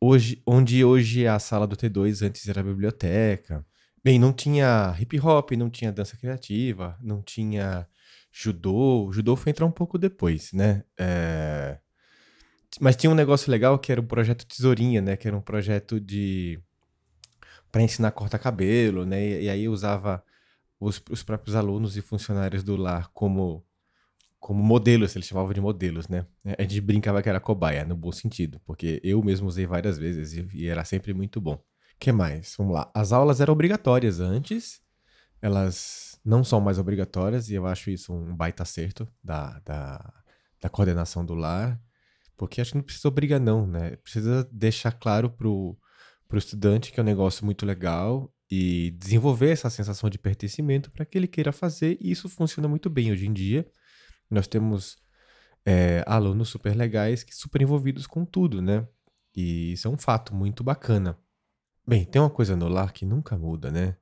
hoje, 0.00 0.42
onde 0.46 0.84
hoje 0.84 1.24
é 1.24 1.28
a 1.28 1.38
sala 1.38 1.66
do 1.66 1.76
T2, 1.76 2.26
antes 2.26 2.48
era 2.48 2.60
a 2.60 2.64
biblioteca. 2.64 3.64
Bem, 4.04 4.18
não 4.18 4.32
tinha 4.32 4.96
hip 4.98 5.18
hop, 5.20 5.52
não 5.52 5.70
tinha 5.70 5.92
dança 5.92 6.16
criativa, 6.16 6.98
não 7.00 7.22
tinha 7.22 7.86
judô. 8.32 9.06
O 9.06 9.12
judô 9.12 9.36
foi 9.36 9.50
entrar 9.50 9.66
um 9.66 9.70
pouco 9.70 9.98
depois, 9.98 10.52
né? 10.52 10.84
É... 10.98 11.78
Mas 12.80 12.96
tinha 12.96 13.10
um 13.10 13.14
negócio 13.14 13.50
legal 13.50 13.78
que 13.78 13.92
era 13.92 14.00
o 14.00 14.04
projeto 14.04 14.46
Tesourinha, 14.46 15.00
né? 15.00 15.16
Que 15.16 15.28
era 15.28 15.36
um 15.36 15.40
projeto 15.40 16.00
de 16.00 16.60
para 17.70 17.82
ensinar 17.82 18.10
corta 18.12 18.38
cabelo, 18.38 19.06
né? 19.06 19.24
E, 19.24 19.44
e 19.44 19.50
aí 19.50 19.68
usava 19.68 20.22
os, 20.82 21.02
os, 21.10 21.22
próprios 21.22 21.56
alunos 21.56 21.96
e 21.96 22.02
funcionários 22.02 22.62
do 22.62 22.76
lar 22.76 23.10
como 23.12 23.64
como 24.38 24.60
modelos, 24.60 25.14
eles 25.14 25.28
chamavam 25.28 25.52
de 25.52 25.60
modelos, 25.60 26.08
né? 26.08 26.26
A 26.58 26.62
gente 26.62 26.80
brincava 26.80 27.22
que 27.22 27.28
era 27.28 27.38
cobaia, 27.38 27.84
no 27.84 27.94
bom 27.96 28.10
sentido, 28.10 28.60
porque 28.64 29.00
eu 29.04 29.22
mesmo 29.22 29.46
usei 29.46 29.66
várias 29.66 29.96
vezes 29.96 30.32
e, 30.32 30.48
e 30.52 30.66
era 30.66 30.84
sempre 30.84 31.14
muito 31.14 31.40
bom 31.40 31.62
que 32.02 32.10
mais? 32.10 32.56
Vamos 32.58 32.74
lá. 32.74 32.90
As 32.92 33.12
aulas 33.12 33.40
eram 33.40 33.52
obrigatórias 33.52 34.18
antes, 34.18 34.82
elas 35.40 36.18
não 36.24 36.42
são 36.42 36.60
mais 36.60 36.76
obrigatórias, 36.76 37.48
e 37.48 37.54
eu 37.54 37.64
acho 37.64 37.90
isso 37.90 38.12
um 38.12 38.34
baita 38.34 38.64
acerto 38.64 39.06
da, 39.22 39.60
da, 39.60 40.12
da 40.60 40.68
coordenação 40.68 41.24
do 41.24 41.34
lar, 41.34 41.80
porque 42.36 42.60
acho 42.60 42.72
que 42.72 42.78
não 42.78 42.82
precisa 42.82 43.06
obrigar, 43.06 43.38
não, 43.38 43.68
né? 43.68 43.94
Precisa 43.96 44.48
deixar 44.50 44.90
claro 44.90 45.30
pro, 45.30 45.78
pro 46.26 46.38
estudante 46.38 46.90
que 46.90 46.98
é 46.98 47.02
um 47.04 47.06
negócio 47.06 47.44
muito 47.44 47.64
legal 47.64 48.32
e 48.54 48.90
desenvolver 48.90 49.48
essa 49.48 49.70
sensação 49.70 50.10
de 50.10 50.18
pertencimento 50.18 50.90
para 50.90 51.06
que 51.06 51.16
ele 51.16 51.26
queira 51.26 51.52
fazer, 51.52 51.96
e 51.98 52.10
isso 52.10 52.28
funciona 52.28 52.68
muito 52.68 52.90
bem 52.90 53.10
hoje 53.10 53.26
em 53.26 53.32
dia. 53.32 53.66
Nós 54.30 54.46
temos 54.46 54.98
é, 55.64 56.04
alunos 56.06 56.50
super 56.50 56.76
legais, 56.76 57.24
que 57.24 57.34
super 57.34 57.62
envolvidos 57.62 58.06
com 58.06 58.26
tudo, 58.26 58.60
né? 58.60 58.86
E 59.34 59.72
isso 59.72 59.88
é 59.88 59.90
um 59.90 59.96
fato 59.96 60.34
muito 60.34 60.62
bacana. 60.62 61.18
Bem, 61.86 62.04
tem 62.04 62.20
uma 62.20 62.28
coisa 62.28 62.54
no 62.54 62.68
lar 62.68 62.92
que 62.92 63.06
nunca 63.06 63.38
muda, 63.38 63.70
né? 63.70 63.96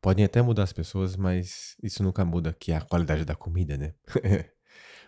Podem 0.00 0.24
até 0.24 0.40
mudar 0.40 0.62
as 0.62 0.72
pessoas, 0.72 1.16
mas 1.16 1.74
isso 1.82 2.00
nunca 2.04 2.24
muda, 2.24 2.52
que 2.52 2.70
é 2.70 2.76
a 2.76 2.80
qualidade 2.80 3.24
da 3.24 3.34
comida, 3.34 3.76
né? 3.76 3.94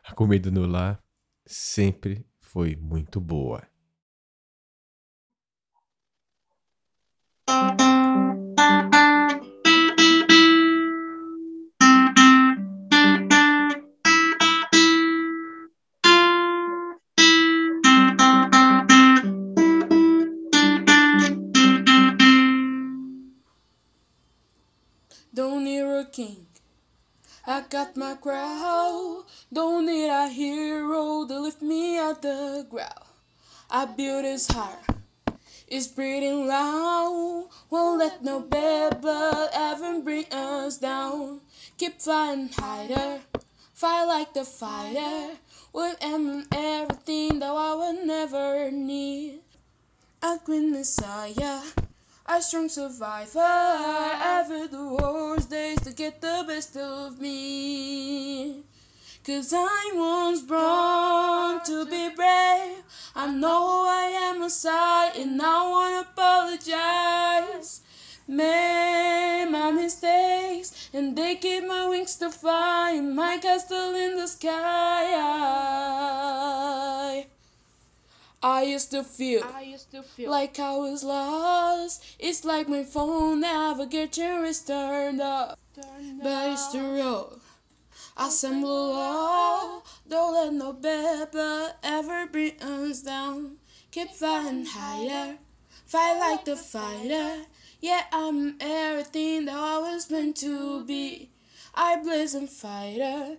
a 0.03 0.13
comida 0.17 0.51
no 0.51 0.67
lar 0.67 1.01
sempre 1.47 2.27
foi 2.41 2.75
muito 2.75 3.21
boa. 3.21 3.63
I 27.51 27.63
got 27.63 27.97
my 27.97 28.15
crowd. 28.15 29.25
Don't 29.53 29.87
need 29.87 30.07
a 30.09 30.29
hero 30.29 31.27
to 31.27 31.41
lift 31.41 31.61
me 31.61 31.99
out 31.99 32.23
the 32.23 32.65
ground. 32.71 33.11
I 33.69 33.87
built 33.87 34.23
this 34.23 34.47
heart. 34.47 34.79
It's 35.67 35.89
breathing 35.89 36.47
loud. 36.47 37.49
Won't 37.69 37.99
let 37.99 38.23
no 38.23 38.39
bad 38.39 39.01
blood 39.01 39.51
ever 39.53 39.99
bring 39.99 40.27
us 40.31 40.79
down. 40.79 41.41
Keep 41.77 42.01
flying 42.01 42.51
higher, 42.51 43.19
fight 43.75 44.05
like 44.05 44.33
the 44.33 44.45
fighter. 44.45 45.35
With 45.73 45.97
em 46.01 46.47
everything 46.53 47.41
that 47.41 47.51
I 47.51 47.75
would 47.75 48.07
never 48.07 48.71
need. 48.71 49.41
A 50.23 50.39
queen 50.39 50.71
messiah, 50.71 51.63
a 52.33 52.41
strong 52.41 52.69
survivor. 52.69 53.41
Ever 53.41 54.69
the 54.69 54.85
worst 54.85 55.51
days 55.51 55.81
to 55.81 55.93
get 55.93 56.21
the 56.21 56.45
best 56.47 56.77
of 56.77 57.21
me. 57.21 58.63
Cause 59.25 59.53
I 59.53 59.91
was 59.95 60.43
born 60.43 61.61
to 61.67 61.85
be 61.91 62.15
brave. 62.15 62.85
I 63.17 63.27
know 63.33 63.85
I 63.89 64.31
am 64.31 64.43
a 64.43 64.51
side 64.51 65.17
and 65.17 65.43
I 65.43 65.69
wanna 65.69 66.01
apologize. 66.09 67.81
Made 68.29 69.49
my 69.51 69.73
mistakes 69.73 70.89
and 70.95 71.17
they 71.17 71.35
gave 71.35 71.67
my 71.67 71.89
wings 71.89 72.15
to 72.17 72.31
fly 72.31 72.93
in 72.93 73.15
my 73.15 73.39
castle 73.39 73.95
in 73.95 74.17
the 74.17 74.29
sky. 74.29 75.51
I 78.43 78.63
used 78.63 78.91
to 78.93 79.05
feel, 79.05 79.43
like 80.19 80.59
I 80.59 80.77
was 80.77 81.05
lost. 81.05 82.05
It's 82.19 82.45
like 82.45 82.69
my 82.69 82.85
phone 82.85 83.41
navigation 83.41 84.45
is 84.45 84.61
turned 84.61 85.21
off. 85.21 85.57
but 86.23 86.51
it's 86.53 86.69
the 86.73 86.81
road. 86.81 87.41
Assemble 88.17 88.93
all. 88.95 89.85
Don't 90.09 90.35
let 90.35 90.53
no 90.53 90.73
blood 90.73 91.75
ever 91.83 92.27
bring 92.27 92.61
us 92.61 93.03
down. 93.03 93.57
Keep 93.91 94.11
flying 94.11 94.67
higher. 94.67 95.39
Fight 95.87 96.19
like 96.19 96.45
the 96.45 96.57
fighter. 96.57 97.47
Yeah, 97.81 98.03
I'm 98.13 98.57
everything 98.61 99.47
that 99.47 99.57
I 99.57 99.79
was 99.79 100.11
meant 100.11 100.37
to 100.39 100.85
be. 100.85 101.31
I 101.75 101.97
blaze 101.97 102.35
and 102.35 102.49
fighter. 102.49 103.37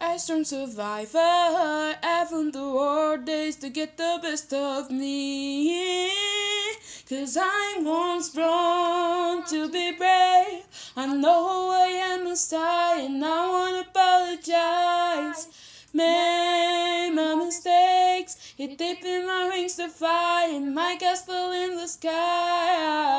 A 0.00 0.16
strong 0.16 0.44
survivor, 0.44 1.18
I 1.18 2.24
even 2.24 2.52
the 2.52 2.60
hard 2.60 3.24
days 3.24 3.56
to 3.56 3.68
get 3.68 3.96
the 3.96 4.20
best 4.22 4.52
of 4.54 4.92
me. 4.92 6.12
Cause 7.08 7.36
I'm 7.36 7.84
once 7.84 8.28
born 8.28 9.42
to 9.48 9.68
be 9.68 9.90
brave. 9.90 10.62
I 10.96 11.06
know 11.06 11.70
I 11.70 11.88
am 12.12 12.28
a 12.28 12.36
and 13.00 13.24
I 13.24 13.48
wanna 13.48 13.80
apologize. 13.80 15.48
Made 15.92 17.10
my 17.16 17.34
mistakes, 17.34 18.36
it 18.56 18.78
deep 18.78 19.04
in 19.04 19.26
my 19.26 19.48
wings 19.48 19.74
to 19.76 19.88
fly 19.88 20.48
in 20.52 20.72
my 20.74 20.94
castle 21.00 21.50
in 21.50 21.74
the 21.74 21.88
sky. 21.88 23.18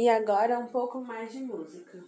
E 0.00 0.08
agora 0.08 0.58
um 0.58 0.66
pouco 0.66 0.98
mais 1.02 1.30
de 1.30 1.40
música. 1.40 2.02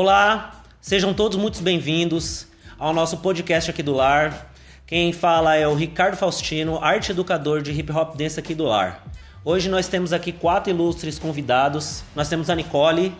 Olá, 0.00 0.52
sejam 0.80 1.12
todos 1.12 1.36
muito 1.36 1.60
bem-vindos 1.60 2.46
ao 2.78 2.92
nosso 2.94 3.16
podcast 3.16 3.68
aqui 3.68 3.82
do 3.82 3.92
Lar. 3.94 4.46
Quem 4.86 5.12
fala 5.12 5.56
é 5.56 5.66
o 5.66 5.74
Ricardo 5.74 6.16
Faustino, 6.16 6.78
arte 6.80 7.10
educador 7.10 7.62
de 7.62 7.72
hip 7.72 7.90
hop 7.90 8.14
dance 8.14 8.38
aqui 8.38 8.54
do 8.54 8.62
Lar. 8.62 9.02
Hoje 9.44 9.68
nós 9.68 9.88
temos 9.88 10.12
aqui 10.12 10.30
quatro 10.30 10.70
ilustres 10.70 11.18
convidados. 11.18 12.04
Nós 12.14 12.28
temos 12.28 12.48
a 12.48 12.54
Nicole. 12.54 13.12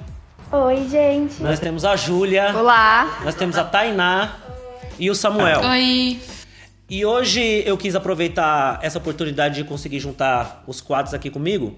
Oi, 0.53 0.89
gente. 0.89 1.43
Nós 1.43 1.59
temos 1.59 1.85
a 1.85 1.97
Júlia. 1.97 2.57
Olá. 2.57 3.23
Nós 3.25 3.35
temos 3.35 3.59
a 3.59 3.65
Tainá 3.65 4.37
e 5.01 5.11
o 5.11 5.17
Samuel. 5.17 5.63
Oi. 5.63 6.21
E 6.89 7.05
hoje 7.05 7.65
eu 7.67 7.77
quis 7.77 7.97
aproveitar 7.97 8.79
essa 8.83 8.99
oportunidade 8.99 9.57
de 9.57 9.65
conseguir 9.65 9.99
juntar 9.99 10.63
os 10.65 10.81
quadros 10.81 11.13
aqui 11.13 11.29
comigo 11.29 11.77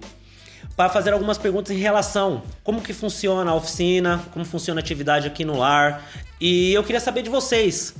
para 0.76 0.88
fazer 0.88 1.12
algumas 1.12 1.38
perguntas 1.38 1.76
em 1.76 1.78
relação 1.78 2.42
como 2.64 2.80
que 2.80 2.92
funciona 2.92 3.50
a 3.50 3.54
oficina, 3.54 4.24
como 4.32 4.44
funciona 4.44 4.80
a 4.80 4.82
atividade 4.82 5.26
aqui 5.26 5.44
no 5.44 5.58
lar. 5.58 6.04
E 6.40 6.72
eu 6.72 6.82
queria 6.82 7.00
saber 7.00 7.22
de 7.22 7.30
vocês, 7.30 7.94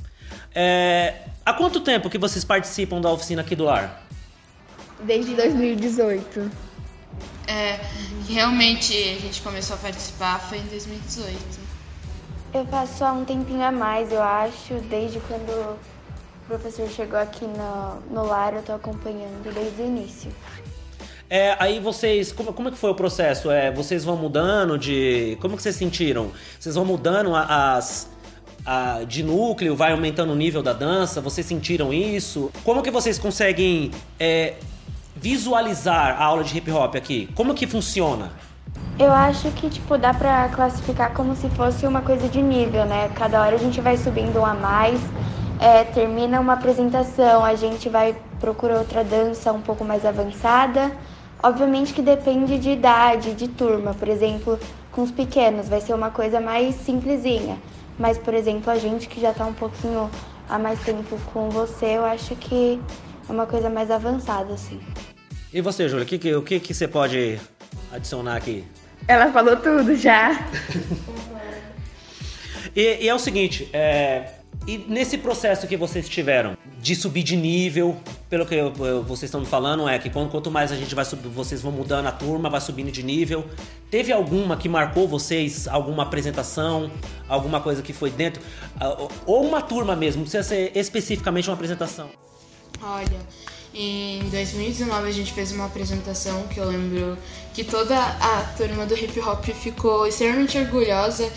é, 0.53 1.13
há 1.45 1.53
quanto 1.53 1.79
tempo 1.79 2.09
que 2.09 2.17
vocês 2.17 2.43
participam 2.43 2.99
da 2.99 3.11
oficina 3.11 3.41
aqui 3.41 3.55
do 3.55 3.65
lar? 3.65 4.03
Desde 5.03 5.35
2018. 5.35 6.51
É, 7.47 7.79
realmente 8.29 8.93
a 8.93 9.19
gente 9.19 9.41
começou 9.41 9.75
a 9.75 9.79
participar 9.79 10.39
foi 10.39 10.59
em 10.59 10.65
2018. 10.67 11.59
Eu 12.53 12.65
faço 12.65 13.03
há 13.03 13.13
um 13.13 13.23
tempinho 13.23 13.63
a 13.63 13.71
mais, 13.71 14.11
eu 14.11 14.21
acho, 14.21 14.75
desde 14.89 15.19
quando 15.21 15.49
o 15.49 15.79
professor 16.47 16.89
chegou 16.89 17.17
aqui 17.17 17.45
no, 17.45 18.01
no 18.13 18.25
lar, 18.25 18.53
eu 18.53 18.61
tô 18.61 18.73
acompanhando 18.73 19.53
desde 19.53 19.81
o 19.81 19.85
início. 19.85 20.31
É, 21.33 21.55
aí 21.59 21.79
vocês, 21.79 22.33
como, 22.33 22.51
como 22.51 22.67
é 22.67 22.71
que 22.71 22.77
foi 22.77 22.89
o 22.91 22.93
processo? 22.93 23.49
É, 23.49 23.71
vocês 23.71 24.03
vão 24.03 24.17
mudando 24.17 24.77
de, 24.77 25.37
como 25.39 25.55
que 25.55 25.63
vocês 25.63 25.77
sentiram? 25.77 26.29
Vocês 26.59 26.75
vão 26.75 26.83
mudando 26.83 27.33
as, 27.33 28.09
a- 28.65 29.03
de 29.07 29.23
núcleo, 29.23 29.73
vai 29.73 29.93
aumentando 29.93 30.33
o 30.33 30.35
nível 30.35 30.61
da 30.61 30.73
dança? 30.73 31.21
Vocês 31.21 31.47
sentiram 31.47 31.93
isso? 31.93 32.51
Como 32.65 32.83
que 32.83 32.91
vocês 32.91 33.17
conseguem 33.17 33.91
é, 34.19 34.55
visualizar 35.15 36.21
a 36.21 36.25
aula 36.25 36.43
de 36.43 36.57
hip 36.57 36.69
hop 36.69 36.95
aqui? 36.97 37.29
Como 37.33 37.53
que 37.53 37.65
funciona? 37.65 38.33
Eu 38.99 39.13
acho 39.13 39.49
que, 39.51 39.69
tipo, 39.69 39.97
dá 39.97 40.13
pra 40.13 40.49
classificar 40.49 41.13
como 41.13 41.33
se 41.37 41.47
fosse 41.51 41.87
uma 41.87 42.01
coisa 42.01 42.27
de 42.27 42.41
nível, 42.41 42.85
né? 42.85 43.09
Cada 43.15 43.41
hora 43.41 43.55
a 43.55 43.59
gente 43.59 43.79
vai 43.79 43.95
subindo 43.95 44.37
um 44.37 44.45
a 44.45 44.53
mais, 44.53 44.99
é, 45.61 45.85
termina 45.85 46.41
uma 46.41 46.53
apresentação, 46.53 47.45
a 47.45 47.55
gente 47.55 47.87
vai 47.87 48.17
procurar 48.37 48.79
outra 48.79 49.01
dança 49.01 49.53
um 49.53 49.61
pouco 49.61 49.85
mais 49.85 50.05
avançada. 50.05 50.91
Obviamente 51.43 51.93
que 51.93 52.01
depende 52.01 52.59
de 52.59 52.69
idade, 52.69 53.33
de 53.33 53.47
turma. 53.47 53.93
Por 53.93 54.07
exemplo, 54.07 54.59
com 54.91 55.01
os 55.01 55.11
pequenos 55.11 55.67
vai 55.67 55.81
ser 55.81 55.93
uma 55.93 56.11
coisa 56.11 56.39
mais 56.39 56.75
simplesinha. 56.75 57.57
Mas, 57.97 58.17
por 58.17 58.33
exemplo, 58.33 58.71
a 58.71 58.77
gente 58.77 59.07
que 59.07 59.19
já 59.19 59.33
tá 59.33 59.45
um 59.45 59.53
pouquinho 59.53 60.09
há 60.47 60.59
mais 60.59 60.79
tempo 60.81 61.17
com 61.33 61.49
você, 61.49 61.97
eu 61.97 62.05
acho 62.05 62.35
que 62.35 62.79
é 63.27 63.31
uma 63.31 63.45
coisa 63.45 63.69
mais 63.69 63.89
avançada, 63.89 64.53
assim. 64.53 64.79
E 65.53 65.61
você, 65.61 65.89
Júlia, 65.89 66.03
o 66.03 66.07
que, 66.07 66.17
que, 66.17 66.35
o 66.35 66.41
que, 66.41 66.59
que 66.59 66.73
você 66.73 66.87
pode 66.87 67.39
adicionar 67.91 68.35
aqui? 68.35 68.63
Ela 69.07 69.31
falou 69.31 69.57
tudo 69.57 69.95
já. 69.95 70.31
E, 72.75 73.03
e 73.03 73.09
é 73.09 73.13
o 73.13 73.19
seguinte, 73.19 73.69
é, 73.73 74.31
e 74.67 74.77
nesse 74.77 75.17
processo 75.17 75.67
que 75.67 75.75
vocês 75.75 76.07
tiveram 76.07 76.55
de 76.79 76.95
subir 76.95 77.23
de 77.23 77.35
nível, 77.35 77.97
pelo 78.29 78.45
que 78.45 78.55
eu- 78.55 78.73
eu- 78.79 79.03
vocês 79.03 79.23
estão 79.23 79.39
me 79.41 79.45
falando, 79.47 79.87
é 79.87 79.97
que 79.99 80.09
quanto, 80.09 80.49
mais 80.51 80.71
a 80.71 80.75
gente 80.75 80.93
vai 80.95 81.05
subir, 81.05 81.29
vocês 81.29 81.61
vão 81.61 81.71
mudando 81.71 82.07
a 82.07 82.11
turma, 82.11 82.49
vai 82.49 82.61
subindo 82.61 82.91
de 82.91 83.03
nível. 83.03 83.45
Teve 83.89 84.11
alguma 84.11 84.55
que 84.57 84.69
marcou 84.69 85.07
vocês? 85.07 85.67
Alguma 85.67 86.03
apresentação? 86.03 86.91
Alguma 87.27 87.59
coisa 87.61 87.81
que 87.81 87.93
foi 87.93 88.09
dentro? 88.09 88.41
Ou- 88.99 89.11
Ou 89.25 89.47
uma 89.47 89.61
turma 89.61 89.95
mesmo, 89.95 90.19
não 90.21 90.29
precisa 90.29 90.43
ser 90.43 90.71
especificamente 90.75 91.49
uma 91.49 91.55
apresentação. 91.55 92.09
Olha, 92.81 93.19
em 93.73 94.27
2019 94.29 95.07
a 95.07 95.11
gente 95.11 95.31
fez 95.33 95.51
uma 95.51 95.65
apresentação 95.65 96.47
que 96.47 96.59
eu 96.59 96.65
lembro 96.65 97.17
que 97.53 97.63
toda 97.63 97.95
a 97.97 98.41
turma 98.57 98.85
do 98.85 98.95
hip 98.95 99.19
hop 99.19 99.43
ficou 99.45 100.07
extremamente 100.07 100.57
orgulhosa, 100.57 101.31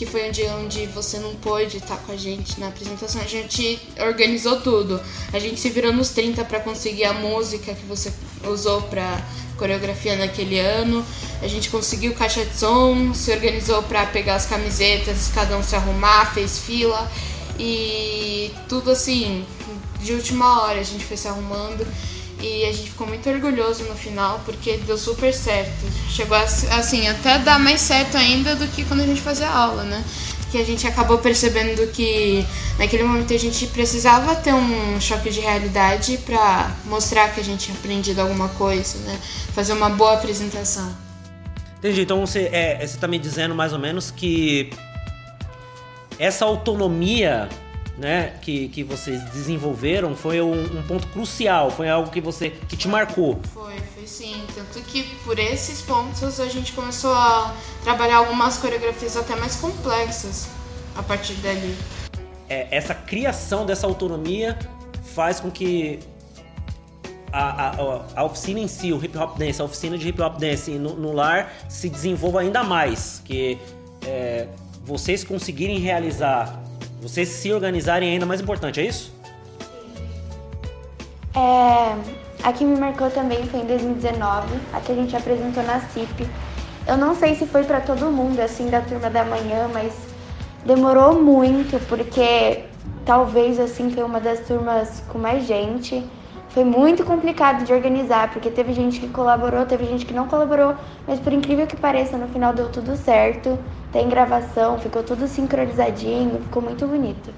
que 0.00 0.06
foi 0.06 0.26
um 0.26 0.32
dia 0.32 0.54
onde 0.54 0.86
você 0.86 1.18
não 1.18 1.34
pôde 1.34 1.76
estar 1.76 1.98
com 1.98 2.12
a 2.12 2.16
gente 2.16 2.58
na 2.58 2.68
apresentação. 2.68 3.20
A 3.20 3.26
gente 3.26 3.78
organizou 3.98 4.58
tudo. 4.58 4.98
A 5.30 5.38
gente 5.38 5.60
se 5.60 5.68
virou 5.68 5.92
nos 5.92 6.08
30 6.08 6.42
para 6.46 6.58
conseguir 6.58 7.04
a 7.04 7.12
música 7.12 7.74
que 7.74 7.84
você 7.84 8.10
usou 8.50 8.80
para 8.80 9.22
coreografia 9.58 10.16
naquele 10.16 10.58
ano. 10.58 11.04
A 11.42 11.46
gente 11.46 11.68
conseguiu 11.68 12.14
caixa 12.14 12.46
de 12.46 12.56
som, 12.56 13.12
se 13.12 13.30
organizou 13.30 13.82
para 13.82 14.06
pegar 14.06 14.36
as 14.36 14.46
camisetas, 14.46 15.30
cada 15.34 15.54
um 15.58 15.62
se 15.62 15.76
arrumar, 15.76 16.32
fez 16.32 16.60
fila 16.60 17.12
e 17.58 18.50
tudo 18.70 18.90
assim, 18.90 19.44
de 20.00 20.14
última 20.14 20.62
hora 20.62 20.80
a 20.80 20.82
gente 20.82 21.04
foi 21.04 21.18
se 21.18 21.28
arrumando 21.28 21.86
e 22.40 22.64
a 22.64 22.72
gente 22.72 22.90
ficou 22.90 23.06
muito 23.06 23.28
orgulhoso 23.28 23.84
no 23.84 23.94
final 23.94 24.40
porque 24.44 24.76
deu 24.78 24.96
super 24.96 25.32
certo. 25.32 25.86
Chegou 26.08 26.36
a, 26.36 26.42
assim, 26.42 27.08
até 27.08 27.38
dar 27.38 27.58
mais 27.58 27.80
certo 27.80 28.16
ainda 28.16 28.54
do 28.56 28.66
que 28.68 28.84
quando 28.84 29.00
a 29.00 29.06
gente 29.06 29.20
fazia 29.20 29.48
aula, 29.48 29.84
né? 29.84 30.04
Que 30.50 30.58
a 30.58 30.64
gente 30.64 30.86
acabou 30.86 31.18
percebendo 31.18 31.86
que 31.92 32.44
naquele 32.78 33.04
momento 33.04 33.32
a 33.32 33.38
gente 33.38 33.66
precisava 33.68 34.34
ter 34.34 34.52
um 34.52 35.00
choque 35.00 35.30
de 35.30 35.40
realidade 35.40 36.18
para 36.18 36.74
mostrar 36.86 37.28
que 37.32 37.40
a 37.40 37.44
gente 37.44 37.66
tinha 37.66 37.76
aprendido 37.76 38.20
alguma 38.20 38.48
coisa, 38.48 38.98
né? 39.00 39.18
Fazer 39.54 39.72
uma 39.72 39.90
boa 39.90 40.14
apresentação. 40.14 40.92
Entendi, 41.78 42.02
então 42.02 42.20
você, 42.26 42.50
é, 42.52 42.86
você 42.86 42.98
tá 42.98 43.08
me 43.08 43.18
dizendo 43.18 43.54
mais 43.54 43.72
ou 43.72 43.78
menos 43.78 44.10
que 44.10 44.70
essa 46.18 46.44
autonomia 46.44 47.48
né, 47.98 48.34
que, 48.40 48.68
que 48.68 48.82
vocês 48.82 49.22
desenvolveram 49.30 50.16
foi 50.16 50.40
um, 50.40 50.78
um 50.78 50.82
ponto 50.82 51.06
crucial, 51.08 51.70
foi 51.70 51.88
algo 51.88 52.10
que 52.10 52.20
você 52.20 52.50
que 52.50 52.76
te 52.76 52.88
marcou. 52.88 53.40
Foi, 53.52 53.74
foi 53.94 54.06
sim. 54.06 54.42
Tanto 54.54 54.80
que 54.86 55.02
por 55.24 55.38
esses 55.38 55.82
pontos 55.82 56.40
a 56.40 56.46
gente 56.46 56.72
começou 56.72 57.12
a 57.12 57.54
trabalhar 57.82 58.16
algumas 58.18 58.56
coreografias 58.56 59.16
até 59.16 59.36
mais 59.36 59.56
complexas 59.56 60.48
a 60.96 61.02
partir 61.02 61.34
dali. 61.34 61.76
É, 62.48 62.66
essa 62.70 62.94
criação 62.94 63.64
dessa 63.64 63.86
autonomia 63.86 64.58
faz 65.14 65.38
com 65.40 65.50
que 65.50 66.00
a, 67.32 67.70
a, 67.70 68.02
a 68.16 68.24
oficina 68.24 68.60
em 68.60 68.68
si, 68.68 68.92
o 68.92 69.02
hip 69.02 69.16
hop 69.16 69.38
dance, 69.38 69.60
a 69.60 69.64
oficina 69.64 69.96
de 69.96 70.08
hip 70.08 70.20
hop 70.20 70.38
dance 70.38 70.70
no, 70.72 70.96
no 70.96 71.12
lar 71.12 71.52
se 71.68 71.88
desenvolva 71.88 72.40
ainda 72.40 72.62
mais, 72.64 73.22
que 73.24 73.58
é, 74.04 74.48
vocês 74.84 75.22
conseguirem 75.22 75.78
realizar, 75.78 76.60
vocês 77.00 77.28
se 77.28 77.52
organizarem 77.52 78.12
ainda 78.12 78.26
mais 78.26 78.40
importante, 78.40 78.80
é 78.80 78.84
isso? 78.84 79.12
É, 81.34 81.96
a 82.42 82.52
que 82.52 82.64
me 82.64 82.78
marcou 82.78 83.10
também 83.10 83.44
foi 83.46 83.60
em 83.60 83.66
2019, 83.66 84.48
a 84.72 84.80
que 84.80 84.92
a 84.92 84.94
gente 84.94 85.16
apresentou 85.16 85.62
na 85.62 85.80
CIP. 85.80 86.28
Eu 86.86 86.96
não 86.96 87.14
sei 87.14 87.34
se 87.34 87.46
foi 87.46 87.64
pra 87.64 87.80
todo 87.80 88.10
mundo, 88.10 88.40
assim, 88.40 88.68
da 88.68 88.80
turma 88.80 89.08
da 89.08 89.24
manhã, 89.24 89.68
mas 89.72 89.92
demorou 90.64 91.22
muito, 91.22 91.78
porque 91.86 92.64
talvez, 93.04 93.58
assim, 93.58 93.90
foi 93.90 94.02
uma 94.02 94.20
das 94.20 94.40
turmas 94.40 95.02
com 95.08 95.18
mais 95.18 95.46
gente. 95.46 96.04
Foi 96.50 96.64
muito 96.64 97.04
complicado 97.04 97.64
de 97.64 97.72
organizar, 97.72 98.32
porque 98.32 98.50
teve 98.50 98.72
gente 98.72 98.98
que 98.98 99.08
colaborou, 99.08 99.64
teve 99.64 99.86
gente 99.86 100.04
que 100.04 100.12
não 100.12 100.26
colaborou, 100.26 100.74
mas 101.06 101.20
por 101.20 101.32
incrível 101.32 101.66
que 101.66 101.76
pareça, 101.76 102.18
no 102.18 102.26
final 102.28 102.52
deu 102.52 102.68
tudo 102.70 102.96
certo. 102.96 103.56
Tem 103.92 104.08
gravação, 104.08 104.78
ficou 104.78 105.02
tudo 105.02 105.26
sincronizadinho, 105.26 106.40
ficou 106.42 106.62
muito 106.62 106.86
bonito. 106.86 107.32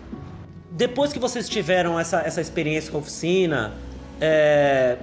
Depois 0.70 1.12
que 1.12 1.18
vocês 1.18 1.48
tiveram 1.48 1.98
essa, 1.98 2.20
essa 2.20 2.40
experiência 2.40 2.90
com 2.90 2.98
a 2.98 3.00
oficina, 3.00 3.72
é, 4.20 4.98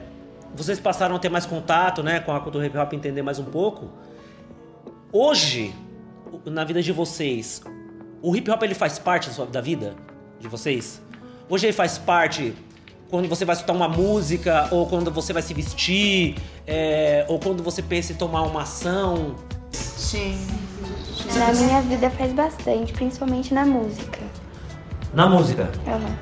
vocês 0.55 0.79
passaram 0.79 1.15
a 1.15 1.19
ter 1.19 1.29
mais 1.29 1.45
contato 1.45 2.03
né, 2.03 2.19
com 2.19 2.31
a 2.31 2.39
cultura 2.39 2.65
hip 2.65 2.77
hop, 2.77 2.93
entender 2.93 3.21
mais 3.21 3.39
um 3.39 3.45
pouco. 3.45 3.89
Hoje, 5.11 5.73
na 6.45 6.63
vida 6.63 6.81
de 6.83 6.91
vocês, 6.91 7.63
o 8.21 8.35
hip 8.35 8.49
hop 8.51 8.61
ele 8.61 8.75
faz 8.75 8.99
parte 8.99 9.27
da, 9.27 9.33
sua, 9.33 9.45
da 9.47 9.61
vida 9.61 9.95
de 10.39 10.47
vocês? 10.47 11.01
Hoje 11.49 11.65
ele 11.65 11.73
faz 11.73 11.97
parte 11.97 12.53
quando 13.09 13.27
você 13.27 13.43
vai 13.43 13.55
escutar 13.55 13.73
uma 13.73 13.89
música, 13.89 14.67
ou 14.69 14.85
quando 14.85 15.09
você 15.09 15.33
vai 15.33 15.41
se 15.41 15.51
vestir, 15.53 16.35
é, 16.67 17.25
ou 17.27 17.39
quando 17.39 17.63
você 17.63 17.81
pensa 17.81 18.13
em 18.13 18.15
tomar 18.15 18.43
uma 18.43 18.61
ação? 18.61 19.35
Sim. 19.71 20.37
Na 21.37 21.53
minha 21.53 21.81
vida 21.81 22.09
faz 22.09 22.33
bastante, 22.33 22.91
principalmente 22.93 23.53
na 23.53 23.65
música. 23.65 24.19
Na 25.13 25.27
música? 25.27 25.69
Aham. 25.87 26.15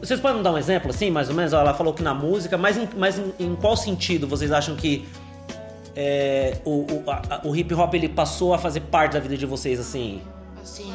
Vocês 0.00 0.18
podem 0.20 0.42
dar 0.42 0.52
um 0.52 0.58
exemplo, 0.58 0.90
assim, 0.90 1.10
mais 1.10 1.28
ou 1.28 1.34
menos? 1.34 1.52
Ela 1.52 1.72
falou 1.74 1.94
que 1.94 2.02
na 2.02 2.12
música, 2.12 2.58
mas 2.58 2.76
em, 2.76 2.88
mas 2.96 3.18
em, 3.18 3.32
em 3.38 3.54
qual 3.54 3.76
sentido 3.76 4.26
vocês 4.26 4.50
acham 4.50 4.74
que 4.74 5.06
é, 5.94 6.58
o, 6.64 6.80
o, 6.80 7.04
a- 7.10 7.40
o 7.44 7.54
hip 7.54 7.72
hop 7.74 7.94
ele 7.94 8.08
passou 8.08 8.52
a 8.52 8.58
fazer 8.58 8.80
parte 8.80 9.12
da 9.12 9.20
vida 9.20 9.36
de 9.36 9.46
vocês, 9.46 9.78
assim? 9.78 10.20
Assim, 10.60 10.92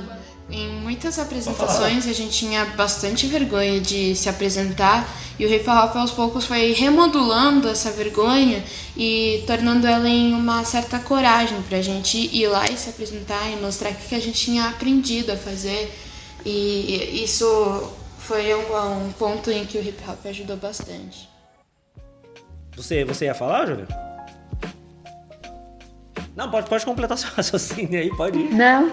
em 0.50 0.70
muitas 0.82 1.20
apresentações 1.20 2.08
a 2.08 2.14
gente 2.14 2.32
tinha 2.32 2.66
bastante 2.66 3.28
vergonha 3.28 3.82
de 3.82 4.16
se 4.16 4.30
apresentar 4.30 5.08
e 5.38 5.46
o 5.46 5.54
hip 5.54 5.70
hop 5.70 5.96
aos 5.98 6.12
poucos 6.12 6.46
foi 6.46 6.72
remodulando 6.72 7.68
essa 7.68 7.92
vergonha 7.92 8.64
e 8.96 9.44
tornando 9.46 9.86
ela 9.86 10.08
em 10.08 10.34
uma 10.34 10.64
certa 10.64 11.00
coragem 11.00 11.62
pra 11.64 11.82
gente 11.82 12.18
ir 12.18 12.48
lá 12.48 12.66
e 12.66 12.78
se 12.78 12.90
apresentar 12.90 13.50
e 13.52 13.58
mostrar 13.58 13.92
o 13.92 13.96
que 13.96 14.16
a 14.16 14.20
gente 14.20 14.40
tinha 14.40 14.70
aprendido 14.70 15.32
a 15.32 15.36
fazer. 15.36 15.94
E 16.46 17.24
isso 17.24 17.94
foi 18.20 18.54
um, 18.56 19.06
um 19.06 19.12
ponto 19.12 19.52
em 19.52 19.66
que 19.66 19.78
o 19.78 19.82
hip 19.82 20.02
hop 20.08 20.26
ajudou 20.26 20.58
bastante. 20.58 21.30
Você, 22.76 23.04
você 23.04 23.26
ia 23.26 23.36
falar, 23.36 23.68
Júlia? 23.68 23.88
Não, 26.36 26.50
pode, 26.50 26.70
pode 26.70 26.86
completar 26.86 27.18
seu 27.18 27.30
raciocínio 27.36 28.00
aí, 28.00 28.16
pode 28.16 28.40
ir. 28.40 28.54
Não. 28.54 28.92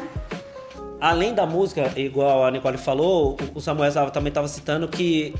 Além 1.04 1.34
da 1.34 1.44
música, 1.44 1.92
igual 1.96 2.46
a 2.46 2.50
Nicole 2.50 2.78
falou, 2.78 3.36
o 3.54 3.60
Samuel 3.60 3.92
também 4.10 4.30
estava 4.30 4.48
citando 4.48 4.88
que 4.88 5.34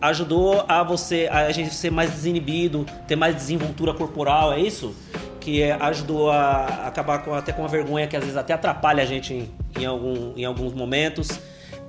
ajudou 0.00 0.64
a 0.68 0.84
você 0.84 1.28
a 1.32 1.50
gente 1.50 1.74
ser 1.74 1.90
mais 1.90 2.12
desinibido, 2.12 2.86
ter 3.08 3.16
mais 3.16 3.34
desenvoltura 3.34 3.92
corporal, 3.92 4.52
é 4.52 4.60
isso? 4.60 4.94
Que 5.40 5.62
é- 5.62 5.72
ajudou 5.72 6.30
a 6.30 6.86
acabar 6.86 7.24
com, 7.24 7.34
até 7.34 7.52
com 7.52 7.64
a 7.64 7.66
vergonha 7.66 8.06
que 8.06 8.16
às 8.16 8.22
vezes 8.22 8.36
até 8.36 8.52
atrapalha 8.52 9.02
a 9.02 9.04
gente 9.04 9.34
em, 9.34 9.50
em 9.80 9.84
algum, 9.84 10.32
em 10.36 10.44
alguns 10.44 10.72
momentos. 10.72 11.40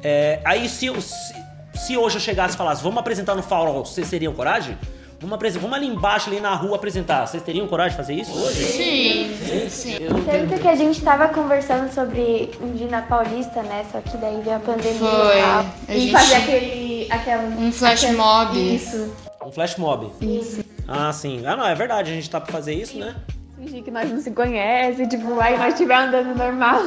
É, 0.01 0.39
aí 0.43 0.67
se, 0.67 0.89
se, 0.99 1.35
se 1.75 1.95
hoje 1.95 2.15
eu 2.15 2.21
chegasse 2.21 2.55
e 2.55 2.57
falasse, 2.57 2.81
vamos 2.81 2.97
apresentar 2.97 3.35
no 3.35 3.43
farol, 3.43 3.85
vocês 3.85 4.09
teriam 4.09 4.33
coragem? 4.33 4.75
Vamos, 5.21 5.55
vamos 5.57 5.77
ali 5.77 5.85
embaixo, 5.87 6.29
ali 6.31 6.39
na 6.39 6.55
rua 6.55 6.77
apresentar. 6.77 7.27
Vocês 7.27 7.43
teriam 7.43 7.67
coragem 7.67 7.91
de 7.91 7.97
fazer 7.97 8.13
isso 8.15 8.31
hoje? 8.33 8.63
Sim, 8.65 9.69
sim. 9.69 9.97
Tanto 10.25 10.59
que 10.59 10.67
a 10.67 10.75
gente 10.75 10.99
tava 11.01 11.27
conversando 11.27 11.93
sobre 11.93 12.49
um 12.59 12.73
dia 12.73 12.87
na 12.87 13.03
Paulista, 13.03 13.61
né? 13.61 13.85
Só 13.91 14.01
que 14.01 14.17
daí 14.17 14.41
veio 14.41 14.55
a 14.55 14.59
pandemia 14.59 14.97
Foi. 14.97 15.37
e 15.37 15.41
tal. 15.41 15.59
A 15.59 15.93
E 15.95 15.99
gente- 15.99 16.11
fazer 16.11 16.35
aquele, 16.35 17.07
aquela... 17.11 17.43
Um 17.43 17.71
flash 17.71 18.03
aquele- 18.03 18.17
mob. 18.17 18.75
Isso. 18.75 19.13
Um 19.45 19.51
flash 19.51 19.75
mob. 19.77 20.09
Isso. 20.19 20.63
Ah, 20.87 21.13
sim. 21.13 21.45
Ah, 21.45 21.55
não, 21.55 21.67
é 21.67 21.75
verdade. 21.75 22.09
A 22.11 22.15
gente 22.15 22.27
tá 22.29 22.41
pra 22.41 22.51
fazer 22.51 22.73
isso, 22.73 22.97
né? 22.97 23.15
Fingir 23.59 23.83
que 23.83 23.91
nós 23.91 24.09
não 24.09 24.19
se 24.19 24.31
conhece, 24.31 25.05
tipo, 25.07 25.39
aí 25.39 25.55
nós 25.55 25.73
estiver 25.73 25.95
andando 25.95 26.35
normal. 26.35 26.81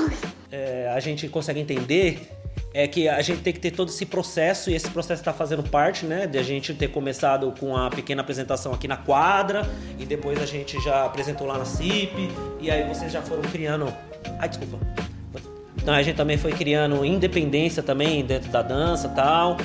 É, 0.50 0.92
a 0.92 0.98
gente 0.98 1.28
consegue 1.28 1.60
entender 1.60 2.33
é 2.74 2.88
que 2.88 3.08
a 3.08 3.22
gente 3.22 3.40
tem 3.40 3.52
que 3.52 3.60
ter 3.60 3.70
todo 3.70 3.88
esse 3.88 4.04
processo 4.04 4.68
e 4.68 4.74
esse 4.74 4.90
processo 4.90 5.20
está 5.20 5.32
fazendo 5.32 5.62
parte, 5.62 6.04
né, 6.04 6.26
de 6.26 6.36
a 6.36 6.42
gente 6.42 6.74
ter 6.74 6.88
começado 6.88 7.54
com 7.58 7.76
a 7.76 7.88
pequena 7.88 8.20
apresentação 8.20 8.74
aqui 8.74 8.88
na 8.88 8.96
quadra 8.96 9.62
e 9.96 10.04
depois 10.04 10.42
a 10.42 10.46
gente 10.46 10.80
já 10.82 11.04
apresentou 11.04 11.46
lá 11.46 11.56
na 11.56 11.64
CIP 11.64 12.28
e 12.60 12.68
aí 12.72 12.82
vocês 12.88 13.12
já 13.12 13.22
foram 13.22 13.42
criando. 13.42 13.94
Ai, 14.40 14.48
desculpa. 14.48 14.76
Então 15.76 15.94
a 15.94 16.02
gente 16.02 16.16
também 16.16 16.36
foi 16.36 16.50
criando 16.50 17.04
independência 17.04 17.80
também 17.80 18.24
dentro 18.24 18.50
da 18.50 18.62
dança, 18.62 19.08
tal. 19.08 19.56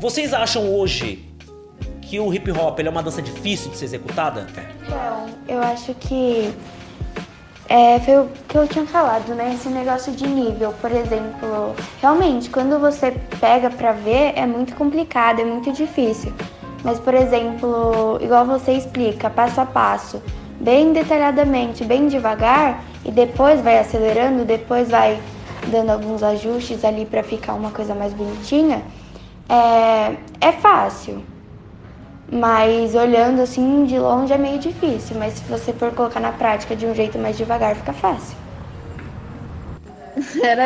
Vocês 0.00 0.32
acham 0.32 0.72
hoje 0.72 1.28
que 2.00 2.20
o 2.20 2.32
hip 2.32 2.48
hop 2.52 2.78
é 2.78 2.88
uma 2.88 3.02
dança 3.02 3.20
difícil 3.20 3.72
de 3.72 3.76
ser 3.76 3.86
executada? 3.86 4.46
Então, 4.84 5.26
eu 5.48 5.60
acho 5.60 5.94
que 5.94 6.52
é, 7.72 7.98
foi 8.00 8.18
o 8.18 8.28
que 8.46 8.58
eu 8.58 8.68
tinha 8.68 8.84
falado, 8.84 9.34
né? 9.34 9.54
Esse 9.54 9.70
negócio 9.70 10.12
de 10.12 10.26
nível, 10.26 10.74
por 10.78 10.92
exemplo. 10.92 11.74
Realmente, 12.02 12.50
quando 12.50 12.78
você 12.78 13.12
pega 13.40 13.70
pra 13.70 13.92
ver, 13.92 14.34
é 14.36 14.44
muito 14.44 14.74
complicado, 14.74 15.40
é 15.40 15.44
muito 15.46 15.72
difícil. 15.72 16.34
Mas, 16.84 17.00
por 17.00 17.14
exemplo, 17.14 18.18
igual 18.20 18.44
você 18.44 18.72
explica, 18.72 19.30
passo 19.30 19.58
a 19.62 19.64
passo, 19.64 20.22
bem 20.60 20.92
detalhadamente, 20.92 21.82
bem 21.82 22.08
devagar, 22.08 22.84
e 23.06 23.10
depois 23.10 23.62
vai 23.62 23.78
acelerando, 23.78 24.44
depois 24.44 24.90
vai 24.90 25.18
dando 25.68 25.92
alguns 25.92 26.22
ajustes 26.22 26.84
ali 26.84 27.06
pra 27.06 27.22
ficar 27.22 27.54
uma 27.54 27.70
coisa 27.70 27.94
mais 27.94 28.12
bonitinha, 28.12 28.82
é, 29.48 30.14
é 30.46 30.52
fácil. 30.52 31.24
Mas 32.32 32.94
olhando 32.94 33.42
assim 33.42 33.84
de 33.84 33.98
longe 33.98 34.32
é 34.32 34.38
meio 34.38 34.58
difícil, 34.58 35.18
mas 35.18 35.34
se 35.34 35.42
você 35.42 35.70
for 35.70 35.92
colocar 35.92 36.18
na 36.18 36.32
prática 36.32 36.74
de 36.74 36.86
um 36.86 36.94
jeito 36.94 37.18
mais 37.18 37.36
devagar, 37.36 37.76
fica 37.76 37.92
fácil. 37.92 38.34
Era 40.42 40.64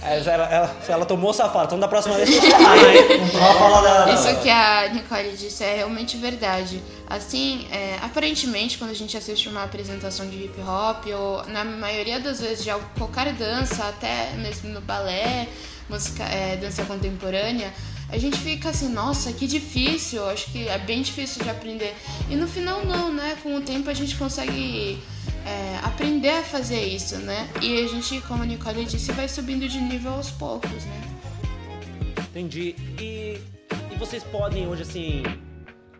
Ela, 0.00 0.44
ela, 0.44 0.76
ela 0.88 1.04
tomou 1.04 1.30
o 1.30 1.32
safado, 1.32 1.66
então 1.66 1.80
da 1.80 1.88
próxima 1.88 2.14
vez 2.14 2.30
você? 2.30 2.46
Não 3.34 3.54
falar 3.54 3.82
dela. 3.82 4.14
Isso 4.14 4.40
que 4.40 4.48
a 4.48 4.88
Nicole 4.90 5.36
disse 5.36 5.64
é 5.64 5.74
realmente 5.76 6.16
verdade. 6.16 6.80
Assim, 7.10 7.66
é, 7.72 7.96
aparentemente, 8.00 8.78
quando 8.78 8.90
a 8.90 8.94
gente 8.94 9.16
assiste 9.16 9.48
uma 9.48 9.64
apresentação 9.64 10.28
de 10.28 10.36
hip 10.36 10.60
hop, 10.60 11.04
ou 11.06 11.44
na 11.48 11.64
maioria 11.64 12.20
das 12.20 12.40
vezes 12.40 12.62
de 12.62 12.70
qualquer 12.96 13.32
dança, 13.32 13.84
até 13.88 14.32
mesmo 14.36 14.70
no 14.70 14.80
balé, 14.80 15.48
música, 15.88 16.22
é, 16.22 16.56
dança 16.56 16.84
contemporânea, 16.84 17.72
a 18.10 18.16
gente 18.16 18.38
fica 18.38 18.70
assim, 18.70 18.88
nossa, 18.88 19.32
que 19.32 19.46
difícil, 19.46 20.24
acho 20.28 20.50
que 20.50 20.66
é 20.66 20.78
bem 20.78 21.02
difícil 21.02 21.42
de 21.42 21.50
aprender. 21.50 21.94
E 22.30 22.36
no 22.36 22.48
final 22.48 22.84
não, 22.84 23.12
né? 23.12 23.36
Com 23.42 23.56
o 23.56 23.60
tempo 23.60 23.90
a 23.90 23.94
gente 23.94 24.16
consegue 24.16 24.98
é, 25.44 25.78
aprender 25.82 26.30
a 26.30 26.42
fazer 26.42 26.82
isso, 26.82 27.16
né? 27.18 27.48
E 27.60 27.84
a 27.84 27.86
gente, 27.86 28.20
como 28.22 28.42
a 28.42 28.46
Nicole 28.46 28.84
disse, 28.86 29.12
vai 29.12 29.28
subindo 29.28 29.68
de 29.68 29.78
nível 29.78 30.12
aos 30.12 30.30
poucos, 30.30 30.70
né? 30.70 31.02
Entendi. 32.30 32.74
E, 32.98 33.38
e 33.92 33.98
vocês 33.98 34.22
podem 34.24 34.66
hoje, 34.66 34.82
assim, 34.82 35.22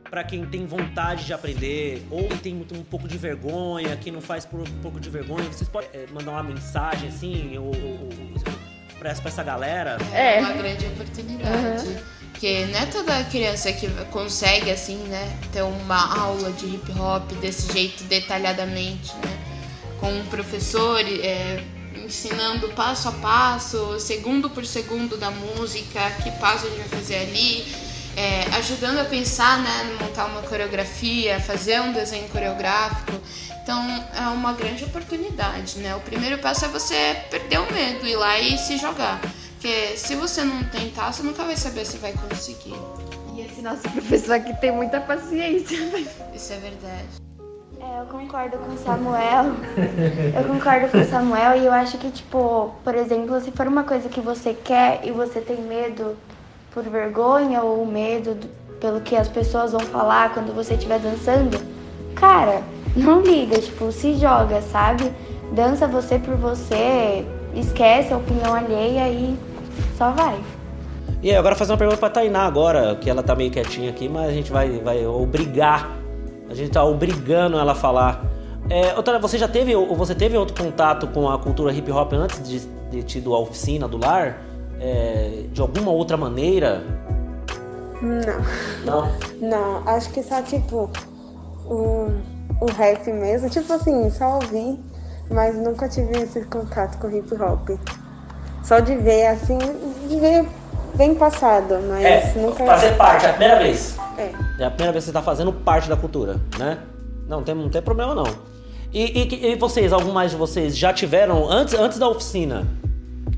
para 0.09 0.25
quem 0.25 0.47
tem 0.47 0.64
vontade 0.64 1.27
de 1.27 1.35
aprender 1.35 2.07
ou 2.11 2.27
tem 2.38 2.55
muito, 2.55 2.75
um 2.75 2.83
pouco 2.83 3.07
de 3.07 3.18
vergonha, 3.18 3.94
que 3.97 4.11
não 4.11 4.23
faz 4.23 4.47
por 4.47 4.61
um 4.61 4.81
pouco 4.81 4.99
de 4.99 5.11
vergonha, 5.11 5.44
vocês 5.44 5.68
podem 5.68 5.90
é, 5.92 6.07
mandar 6.11 6.33
uma 6.33 6.42
mensagem, 6.42 7.09
assim, 7.09 7.59
ou, 7.59 7.66
ou, 7.66 7.73
ou 7.75 8.58
pra, 8.99 9.15
pra 9.15 9.29
essa 9.29 9.43
galera? 9.43 9.99
É 10.13 10.41
uma 10.41 10.53
grande 10.53 10.87
oportunidade. 10.87 11.99
Porque 12.33 12.67
não 12.67 12.79
é 12.79 12.87
toda 12.87 13.25
criança 13.25 13.73
que 13.73 13.89
consegue, 14.11 14.71
assim, 14.71 14.97
né, 15.09 15.37
ter 15.53 15.63
uma 15.63 16.21
aula 16.21 16.53
de 16.53 16.67
hip 16.67 16.93
hop 16.93 17.33
desse 17.41 17.73
jeito 17.73 18.05
detalhadamente, 18.05 19.13
né? 19.17 19.39
Com 19.99 20.13
um 20.13 20.25
professor 20.27 21.01
é, 21.01 21.61
ensinando 21.97 22.69
passo 22.69 23.09
a 23.09 23.13
passo, 23.13 23.99
segundo 23.99 24.49
por 24.49 24.65
segundo 24.65 25.17
da 25.17 25.33
música, 25.33 26.11
que 26.23 26.31
passo 26.39 26.67
a 26.67 26.71
gente 26.71 26.79
vai 26.79 26.89
fazer 27.01 27.17
ali, 27.17 27.67
é, 28.19 28.57
ajudando 28.57 28.99
a 28.99 29.05
pensar, 29.05 29.63
né, 29.63 29.97
montar 30.01 30.25
uma 30.27 30.43
coreografia, 30.43 31.39
fazer 31.39 31.81
um 31.81 31.93
desenho 31.93 32.29
coreográfico. 32.31 33.13
Então 33.63 33.81
é 34.13 34.23
uma 34.31 34.53
grande 34.55 34.85
oportunidade, 34.85 35.79
né? 35.79 35.95
O 35.95 36.01
primeiro 36.01 36.39
passo 36.39 36.65
é 36.65 36.69
você 36.69 37.17
perder 37.31 37.61
o 37.61 37.73
medo, 37.73 38.05
ir 38.05 38.17
lá 38.17 38.41
e 38.41 38.59
se 38.59 38.77
jogar. 38.77 39.21
Porque 39.53 39.97
se 39.97 40.17
você 40.17 40.43
não 40.43 40.65
tentar, 40.65 41.13
você 41.13 41.23
nunca 41.23 41.45
vai 41.45 41.57
saber 41.57 41.85
se 41.85 41.99
vai 41.99 42.13
conseguir. 42.13 42.75
E 43.37 43.43
esse 43.43 43.63
nosso 43.63 43.83
professor 43.83 44.33
aqui 44.33 44.53
tem 44.61 44.73
muita 44.73 45.01
paciência. 45.01 45.79
Isso 46.35 46.53
é 46.53 46.57
verdade. 46.57 47.29
É, 47.81 48.01
eu 48.01 48.07
concordo 48.07 48.59
com 48.59 48.73
o 48.73 48.79
Samuel. 48.79 49.55
Eu 50.35 50.45
concordo 50.45 50.89
com 50.89 50.99
o 50.99 51.05
Samuel 51.05 51.59
e 51.59 51.67
eu 51.67 51.73
acho 51.73 51.99
que, 51.99 52.11
tipo, 52.11 52.75
por 52.83 52.97
exemplo, 52.97 53.41
se 53.41 53.53
for 53.53 53.69
uma 53.69 53.85
coisa 53.85 54.09
que 54.09 54.21
você 54.21 54.55
quer 54.55 55.03
e 55.05 55.13
você 55.13 55.41
tem 55.41 55.61
medo 55.63 56.17
por 56.79 56.88
vergonha 56.88 57.61
ou 57.61 57.85
medo 57.85 58.37
do, 58.37 58.47
pelo 58.79 59.01
que 59.01 59.17
as 59.17 59.27
pessoas 59.27 59.73
vão 59.73 59.81
falar 59.81 60.33
quando 60.33 60.55
você 60.55 60.75
estiver 60.75 61.01
dançando, 61.01 61.59
cara, 62.14 62.62
não 62.95 63.21
liga, 63.21 63.59
tipo, 63.59 63.91
se 63.91 64.14
joga, 64.14 64.62
sabe? 64.62 65.12
Dança 65.53 65.88
você 65.88 66.21
por 66.21 66.37
você, 66.37 67.27
esquece 67.53 68.12
a 68.12 68.17
opinião 68.17 68.55
alheia 68.55 69.09
e 69.09 69.37
só 69.97 70.12
vai. 70.12 70.38
E 71.21 71.35
agora 71.35 71.57
fazer 71.57 71.73
uma 71.73 71.79
pergunta 71.79 71.99
pra 71.99 72.11
Tainá 72.11 72.47
agora, 72.47 72.95
que 72.95 73.11
ela 73.11 73.25
tá 73.25 73.35
meio 73.35 73.51
quietinha 73.51 73.91
aqui, 73.91 74.09
mas 74.09 74.29
a 74.29 74.33
gente 74.33 74.53
vai, 74.53 74.79
vai 74.79 75.05
obrigar, 75.05 75.91
a 76.49 76.55
gente 76.55 76.71
tá 76.71 76.85
obrigando 76.85 77.59
ela 77.59 77.73
a 77.73 77.75
falar. 77.75 78.25
É, 78.71 78.95
outra, 78.95 79.19
você 79.19 79.37
já 79.37 79.49
teve, 79.49 79.75
ou 79.75 79.97
você 79.97 80.14
teve 80.14 80.37
outro 80.37 80.62
contato 80.62 81.09
com 81.09 81.29
a 81.29 81.38
cultura 81.38 81.73
hip 81.73 81.91
hop 81.91 82.12
antes 82.12 82.41
de, 82.49 82.61
de 82.88 83.03
tido 83.03 83.35
a 83.35 83.41
oficina 83.41 83.88
do 83.88 83.97
lar? 83.97 84.48
É, 84.81 85.45
de 85.53 85.61
alguma 85.61 85.91
outra 85.91 86.17
maneira? 86.17 86.83
Não. 88.01 88.45
Não? 88.85 89.12
Não, 89.41 89.88
acho 89.88 90.11
que 90.11 90.23
só 90.23 90.41
tipo 90.43 90.88
o, 91.67 92.11
o 92.61 92.67
rap 92.77 93.11
mesmo, 93.12 93.51
tipo 93.51 93.73
assim, 93.73 94.09
só 94.11 94.35
ouvi, 94.37 94.79
mas 95.31 95.57
nunca 95.57 95.88
tive 95.88 96.17
esse 96.19 96.43
contato 96.43 96.99
com 96.99 97.11
hip 97.11 97.35
hop. 97.35 97.71
Só 98.62 98.79
de 98.81 98.95
ver 98.97 99.27
assim, 99.29 99.59
de 100.09 100.21
ver 100.21 100.47
bem 100.95 101.14
passado, 101.14 101.75
mas 101.88 102.05
É, 102.05 102.33
nunca. 102.37 102.64
fazer 102.64 102.97
parte, 102.97 103.27
é 103.27 103.31
a 103.31 103.33
primeira 103.33 103.59
vez. 103.62 103.97
É. 104.17 104.31
É 104.61 104.64
a 104.64 104.71
primeira 104.71 104.93
vez 104.93 105.05
que 105.05 105.11
você 105.11 105.12
tá 105.12 105.23
fazendo 105.23 105.53
parte 105.53 105.88
da 105.88 105.97
cultura, 105.97 106.37
né? 106.59 106.79
Não 107.29 107.43
tem, 107.43 107.55
não 107.55 107.69
tem 107.69 107.83
problema 107.83 108.14
não. 108.14 108.27
E, 108.93 109.05
e- 109.23 109.53
e 109.53 109.57
vocês, 109.57 109.93
algum 109.93 110.12
mais 110.12 110.31
de 110.31 110.37
vocês 110.37 110.77
já 110.77 110.93
tiveram, 110.93 111.51
antes, 111.51 111.75
antes 111.75 111.99
da 111.99 112.09
oficina, 112.09 112.67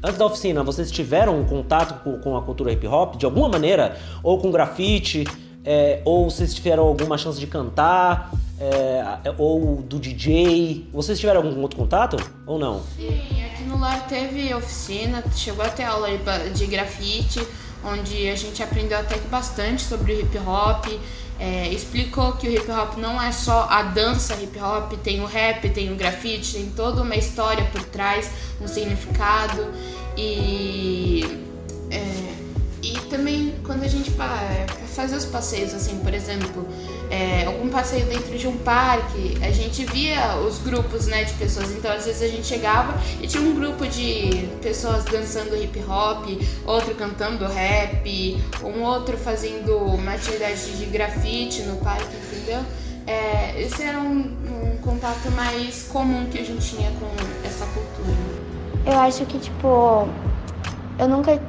antes 0.02 0.18
da 0.18 0.26
oficina, 0.26 0.62
vocês 0.62 0.90
tiveram 0.90 1.40
um 1.40 1.44
contato 1.44 2.02
com, 2.02 2.18
com 2.18 2.36
a 2.36 2.42
cultura 2.42 2.72
hip 2.72 2.86
hop 2.86 3.16
de 3.16 3.24
alguma 3.24 3.48
maneira? 3.48 3.96
Ou 4.22 4.38
com 4.38 4.50
grafite? 4.50 5.24
é, 5.64 6.00
ou 6.04 6.30
vocês 6.30 6.54
tiveram 6.54 6.84
alguma 6.84 7.18
chance 7.18 7.38
de 7.38 7.46
cantar? 7.46 8.32
é, 8.60 9.34
ou 9.38 9.76
do 9.76 9.98
DJ? 9.98 10.86
Vocês 10.92 11.18
tiveram 11.18 11.40
algum 11.40 11.62
outro 11.62 11.78
contato? 11.78 12.16
Ou 12.46 12.58
não? 12.58 12.82
Sim, 12.94 13.42
aqui 13.46 13.64
no 13.64 13.78
lar 13.78 14.06
teve 14.06 14.52
oficina, 14.52 15.24
chegou 15.34 15.64
a 15.64 15.68
ter 15.70 15.84
aula 15.84 16.08
de 16.54 16.66
grafite, 16.66 17.40
onde 17.82 18.28
a 18.28 18.36
gente 18.36 18.62
aprendeu 18.62 18.98
até 18.98 19.16
que 19.16 19.26
bastante 19.28 19.82
sobre 19.82 20.20
hip 20.20 20.38
hop. 20.38 20.84
É, 21.40 21.72
explicou 21.72 22.32
que 22.32 22.46
o 22.46 22.52
hip 22.52 22.70
hop 22.70 22.98
não 22.98 23.20
é 23.20 23.32
só 23.32 23.66
a 23.70 23.82
dança 23.82 24.34
hip 24.34 24.60
hop, 24.60 24.92
tem 25.02 25.22
o 25.22 25.26
rap, 25.26 25.70
tem 25.70 25.90
o 25.90 25.96
grafite, 25.96 26.52
tem 26.52 26.70
toda 26.76 27.00
uma 27.00 27.16
história 27.16 27.64
por 27.72 27.82
trás, 27.84 28.30
um 28.60 28.68
significado. 28.68 29.66
E, 30.18 31.24
é, 31.90 32.34
e 32.82 32.92
também 33.08 33.54
quando 33.64 33.84
a 33.84 33.88
gente 33.88 34.10
vai 34.10 34.66
fazer 34.94 35.16
os 35.16 35.24
passeios, 35.24 35.72
assim, 35.72 35.98
por 36.00 36.12
exemplo, 36.12 36.68
é, 37.10 37.44
algum 37.44 37.68
passeio 37.68 38.06
dentro 38.06 38.38
de 38.38 38.46
um 38.46 38.56
parque, 38.58 39.36
a 39.42 39.50
gente 39.50 39.84
via 39.84 40.36
os 40.36 40.58
grupos 40.58 41.06
né, 41.06 41.24
de 41.24 41.34
pessoas. 41.34 41.70
Então, 41.72 41.90
às 41.92 42.06
vezes 42.06 42.22
a 42.22 42.28
gente 42.28 42.46
chegava 42.46 42.94
e 43.20 43.26
tinha 43.26 43.42
um 43.42 43.54
grupo 43.54 43.86
de 43.86 44.48
pessoas 44.62 45.04
dançando 45.04 45.56
hip 45.56 45.82
hop, 45.88 46.26
outro 46.64 46.94
cantando 46.94 47.44
rap, 47.46 48.42
um 48.62 48.82
outro 48.82 49.18
fazendo 49.18 49.76
uma 49.76 50.14
atividade 50.14 50.76
de 50.78 50.86
grafite 50.86 51.62
no 51.62 51.76
parque, 51.78 52.16
entendeu? 52.16 52.60
É, 53.06 53.60
esse 53.60 53.82
era 53.82 53.98
um, 53.98 54.36
um 54.46 54.76
contato 54.82 55.30
mais 55.32 55.88
comum 55.90 56.26
que 56.30 56.38
a 56.38 56.44
gente 56.44 56.76
tinha 56.76 56.90
com 56.92 57.10
essa 57.44 57.66
cultura. 57.66 58.40
Eu 58.86 58.98
acho 59.00 59.26
que, 59.26 59.38
tipo, 59.38 60.08
eu 60.98 61.08
nunca. 61.08 61.40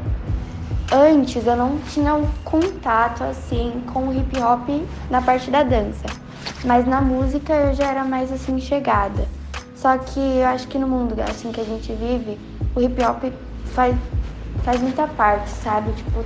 Antes 0.92 1.48
eu 1.48 1.56
não 1.56 1.78
tinha 1.90 2.14
um 2.16 2.28
contato 2.44 3.24
assim 3.24 3.82
com 3.94 4.08
o 4.10 4.14
hip 4.14 4.38
hop 4.42 4.68
na 5.10 5.22
parte 5.22 5.50
da 5.50 5.64
dança. 5.64 6.06
Mas 6.66 6.86
na 6.86 7.00
música 7.02 7.54
eu 7.54 7.74
já 7.74 7.86
era 7.86 8.04
mais 8.04 8.32
assim 8.32 8.60
chegada. 8.60 9.26
Só 9.76 9.98
que 9.98 10.20
eu 10.20 10.46
acho 10.48 10.68
que 10.68 10.78
no 10.78 10.88
mundo 10.88 11.16
assim 11.30 11.52
que 11.52 11.62
a 11.62 11.64
gente 11.64 11.92
vive, 11.94 12.38
o 12.76 12.82
hip 12.82 13.02
hop 13.04 13.24
faz, 13.74 13.96
faz 14.64 14.82
muita 14.82 15.08
parte, 15.08 15.50
sabe? 15.50 15.92
Tipo, 15.94 16.26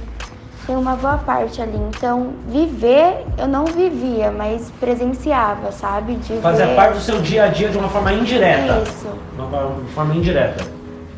tem 0.65 0.75
uma 0.75 0.95
boa 0.95 1.19
parte 1.19 1.61
ali. 1.61 1.77
Então, 1.77 2.33
viver 2.47 3.23
eu 3.37 3.47
não 3.47 3.65
vivia, 3.65 4.31
mas 4.31 4.71
presenciava, 4.79 5.71
sabe? 5.71 6.15
De 6.15 6.37
Fazia 6.39 6.65
ver... 6.65 6.75
parte 6.75 6.93
do 6.95 7.01
seu 7.01 7.21
dia 7.21 7.43
a 7.43 7.47
dia 7.49 7.69
de 7.69 7.77
uma 7.77 7.87
forma 7.87 8.11
indireta. 8.11 8.81
Isso. 8.81 9.07
Uma 9.37 9.47
forma- 9.47 9.85
forma 9.93 10.15
indireta. 10.15 10.65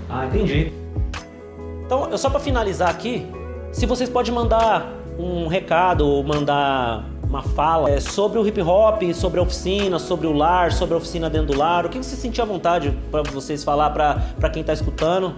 Ah, 0.10 0.26
entendi. 0.26 0.74
Então, 1.86 2.10
eu 2.10 2.18
só 2.18 2.30
para 2.30 2.42
finalizar 2.42 2.90
aqui, 2.90 3.26
se 3.72 3.86
vocês 3.86 4.10
podem 4.10 4.34
mandar 4.34 4.92
um 5.18 5.48
recado 5.48 6.08
ou 6.08 6.24
mandar 6.24 7.06
uma 7.24 7.42
fala 7.42 7.90
é, 7.90 8.00
sobre 8.00 8.40
o 8.40 8.48
hip 8.48 8.62
hop, 8.62 9.02
sobre 9.14 9.40
a 9.40 9.44
oficina, 9.44 10.00
sobre 10.00 10.28
o 10.28 10.32
lar, 10.32 10.72
sobre 10.72 10.96
a 10.96 10.98
oficina 10.98 11.30
dentro 11.30 11.48
do 11.48 11.58
lar, 11.58 11.86
o 11.86 11.90
que 11.90 11.98
você 11.98 12.16
sentiu 12.16 12.44
à 12.44 12.48
vontade 12.48 12.98
para 13.12 13.24
vocês 13.24 13.64
falar 13.64 13.90
para 13.90 14.50
quem 14.50 14.64
tá 14.64 14.74
escutando? 14.74 15.36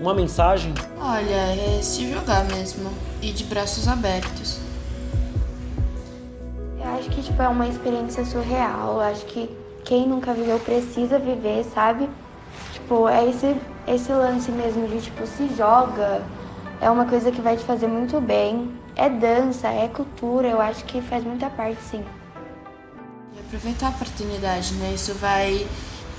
Uma 0.00 0.12
mensagem? 0.12 0.74
Olha, 1.00 1.76
é 1.76 1.80
se 1.80 2.12
jogar 2.12 2.44
mesmo 2.46 2.90
e 3.22 3.30
de 3.30 3.44
braços 3.44 3.86
abertos. 3.88 4.58
Eu 6.78 6.90
acho 6.98 7.08
que 7.08 7.22
tipo, 7.22 7.40
é 7.40 7.48
uma 7.48 7.66
experiência 7.68 8.24
surreal. 8.24 8.94
Eu 8.94 9.00
acho 9.00 9.24
que 9.26 9.48
quem 9.84 10.06
nunca 10.06 10.34
viveu 10.34 10.58
precisa 10.58 11.18
viver, 11.18 11.64
sabe? 11.72 12.08
Tipo, 12.72 13.08
é 13.08 13.28
esse, 13.28 13.56
esse 13.86 14.12
lance 14.12 14.50
mesmo 14.50 14.88
de 14.88 15.00
tipo, 15.00 15.24
se 15.26 15.48
joga. 15.56 16.22
É 16.82 16.90
uma 16.90 17.06
coisa 17.06 17.30
que 17.30 17.40
vai 17.40 17.56
te 17.56 17.62
fazer 17.62 17.86
muito 17.86 18.20
bem. 18.20 18.72
É 18.96 19.08
dança, 19.08 19.68
é 19.68 19.86
cultura, 19.86 20.48
eu 20.48 20.60
acho 20.60 20.84
que 20.84 21.00
faz 21.00 21.22
muita 21.22 21.48
parte, 21.48 21.80
sim. 21.80 22.04
E 23.36 23.38
aproveitar 23.38 23.86
a 23.86 23.90
oportunidade, 23.90 24.74
né? 24.74 24.92
Isso 24.92 25.14
vai, 25.14 25.64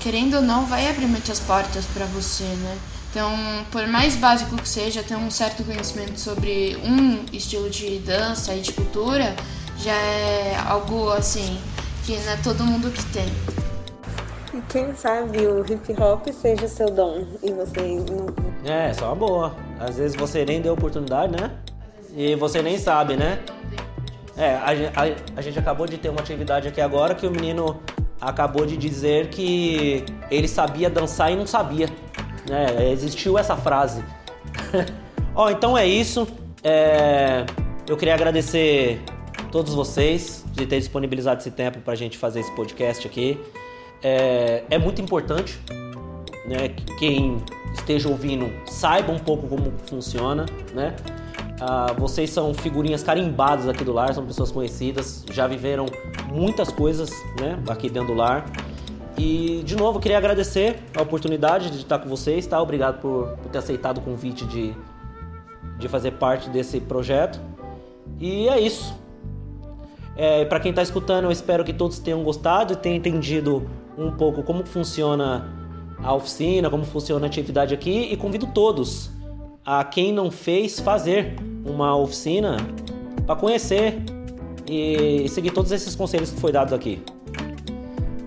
querendo 0.00 0.36
ou 0.36 0.42
não, 0.42 0.64
vai 0.64 0.88
abrir 0.88 1.04
muitas 1.04 1.38
portas 1.38 1.84
para 1.84 2.06
você, 2.06 2.44
né? 2.44 2.78
Então, 3.10 3.30
por 3.70 3.86
mais 3.86 4.16
básico 4.16 4.56
que 4.56 4.66
seja, 4.66 5.02
ter 5.02 5.16
um 5.16 5.30
certo 5.30 5.62
conhecimento 5.64 6.18
sobre 6.18 6.78
um 6.82 7.26
estilo 7.30 7.68
de 7.68 7.98
dança 7.98 8.54
e 8.54 8.62
de 8.62 8.72
cultura 8.72 9.36
já 9.76 9.92
é 9.92 10.56
algo 10.66 11.10
assim 11.10 11.60
que 12.06 12.16
não 12.20 12.32
é 12.32 12.36
todo 12.38 12.64
mundo 12.64 12.90
que 12.90 13.04
tem. 13.12 13.26
E 14.54 14.62
quem 14.62 14.94
sabe 14.96 15.46
o 15.46 15.60
hip 15.60 15.92
hop 16.00 16.26
seja 16.28 16.66
seu 16.68 16.90
dom 16.90 17.26
e 17.42 17.52
você 17.52 17.80
não. 18.10 18.26
É, 18.64 18.94
só 18.94 19.08
uma 19.08 19.14
boa. 19.14 19.63
Às 19.78 19.98
vezes 19.98 20.16
você 20.16 20.44
nem 20.44 20.60
deu 20.60 20.74
oportunidade, 20.74 21.32
né? 21.32 21.50
E 22.16 22.34
você 22.36 22.62
nem 22.62 22.78
sabe, 22.78 23.16
né? 23.16 23.40
É, 24.36 24.54
a, 24.54 24.70
a, 24.70 25.38
a 25.38 25.40
gente 25.40 25.58
acabou 25.58 25.86
de 25.86 25.98
ter 25.98 26.08
uma 26.08 26.20
atividade 26.20 26.68
aqui 26.68 26.80
agora 26.80 27.14
que 27.14 27.26
o 27.26 27.30
menino 27.30 27.80
acabou 28.20 28.66
de 28.66 28.76
dizer 28.76 29.28
que 29.28 30.04
ele 30.30 30.48
sabia 30.48 30.88
dançar 30.88 31.32
e 31.32 31.36
não 31.36 31.46
sabia. 31.46 31.88
Né? 32.48 32.90
Existiu 32.90 33.38
essa 33.38 33.56
frase. 33.56 34.04
Ó, 35.34 35.50
então 35.50 35.76
é 35.76 35.86
isso. 35.86 36.26
É... 36.62 37.44
Eu 37.88 37.96
queria 37.96 38.14
agradecer 38.14 39.02
todos 39.52 39.74
vocês 39.74 40.44
de 40.52 40.66
ter 40.66 40.78
disponibilizado 40.78 41.40
esse 41.40 41.50
tempo 41.50 41.80
para 41.80 41.92
a 41.92 41.96
gente 41.96 42.16
fazer 42.16 42.40
esse 42.40 42.54
podcast 42.56 43.06
aqui. 43.06 43.38
É, 44.02 44.64
é 44.70 44.78
muito 44.78 45.00
importante 45.00 45.58
né, 46.46 46.68
que 46.68 46.96
quem 46.96 47.36
esteja 47.74 48.08
ouvindo 48.08 48.50
saiba 48.66 49.12
um 49.12 49.18
pouco 49.18 49.46
como 49.46 49.72
funciona, 49.86 50.46
né? 50.72 50.96
Ah, 51.60 51.92
vocês 51.96 52.30
são 52.30 52.52
figurinhas 52.52 53.02
carimbadas 53.02 53.68
aqui 53.68 53.84
do 53.84 53.92
lar, 53.92 54.12
são 54.12 54.26
pessoas 54.26 54.50
conhecidas, 54.50 55.24
já 55.30 55.46
viveram 55.46 55.86
muitas 56.32 56.70
coisas 56.70 57.10
né, 57.40 57.58
aqui 57.68 57.88
dentro 57.88 58.08
do 58.08 58.14
lar. 58.14 58.44
E, 59.16 59.62
de 59.64 59.76
novo, 59.76 60.00
queria 60.00 60.18
agradecer 60.18 60.82
a 60.96 61.02
oportunidade 61.02 61.70
de 61.70 61.78
estar 61.78 62.00
com 62.00 62.08
vocês, 62.08 62.46
tá? 62.46 62.60
Obrigado 62.60 63.00
por, 63.00 63.28
por 63.36 63.48
ter 63.50 63.58
aceitado 63.58 63.98
o 63.98 64.00
convite 64.00 64.44
de, 64.44 64.74
de 65.78 65.88
fazer 65.88 66.12
parte 66.12 66.50
desse 66.50 66.80
projeto. 66.80 67.40
E 68.18 68.48
é 68.48 68.58
isso. 68.58 68.98
É, 70.16 70.44
para 70.44 70.58
quem 70.58 70.70
está 70.70 70.82
escutando, 70.82 71.24
eu 71.24 71.30
espero 71.30 71.64
que 71.64 71.72
todos 71.72 72.00
tenham 72.00 72.24
gostado 72.24 72.72
e 72.72 72.76
tenham 72.76 72.96
entendido 72.96 73.70
um 73.96 74.10
pouco 74.10 74.42
como 74.42 74.66
funciona 74.66 75.63
a 76.04 76.14
oficina, 76.14 76.68
como 76.68 76.84
funciona 76.84 77.26
a 77.26 77.28
atividade 77.28 77.72
aqui 77.72 78.12
e 78.12 78.16
convido 78.16 78.46
todos 78.46 79.10
a 79.64 79.82
quem 79.82 80.12
não 80.12 80.30
fez 80.30 80.78
fazer 80.78 81.34
uma 81.64 81.96
oficina 81.96 82.58
para 83.26 83.34
conhecer 83.34 84.02
e 84.68 85.26
seguir 85.30 85.50
todos 85.50 85.72
esses 85.72 85.94
conselhos 85.96 86.30
que 86.30 86.38
foi 86.38 86.52
dados 86.52 86.72
aqui. 86.74 87.02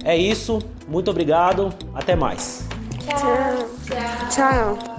É 0.03 0.17
isso, 0.17 0.59
muito 0.87 1.11
obrigado, 1.11 1.71
até 1.93 2.15
mais. 2.15 2.67
Tchau. 3.05 3.69
Tchau. 4.29 4.96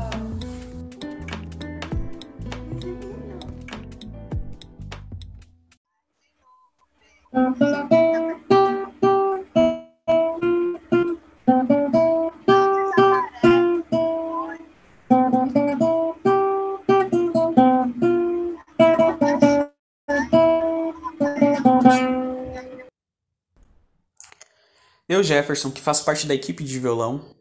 Eu, 25.18 25.24
Jefferson, 25.24 25.72
que 25.72 25.80
faço 25.80 26.04
parte 26.04 26.28
da 26.28 26.34
equipe 26.34 26.62
de 26.62 26.78
violão, 26.78 27.34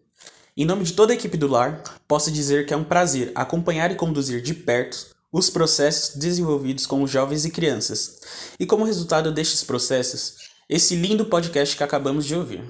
em 0.58 0.66
nome 0.66 0.84
de 0.84 0.94
toda 0.94 1.14
a 1.14 1.16
equipe 1.16 1.38
do 1.38 1.48
lar, 1.48 1.84
posso 2.08 2.32
dizer 2.32 2.66
que 2.66 2.74
é 2.74 2.78
um 2.78 2.84
prazer 2.84 3.32
acompanhar 3.36 3.92
e 3.92 3.96
conduzir 3.96 4.42
de 4.42 4.56
perto 4.56 5.16
os 5.32 5.52
processos 5.52 6.16
desenvolvidos 6.16 6.88
com 6.88 7.04
os 7.04 7.12
jovens 7.12 7.46
e 7.46 7.52
crianças, 7.52 8.20
e 8.60 8.66
como 8.66 8.84
resultado 8.84 9.32
destes 9.32 9.64
processos, 9.64 10.38
esse 10.68 10.96
lindo 10.96 11.26
podcast 11.26 11.78
que 11.78 11.84
acabamos 11.84 12.26
de 12.26 12.34
ouvir. 12.34 12.68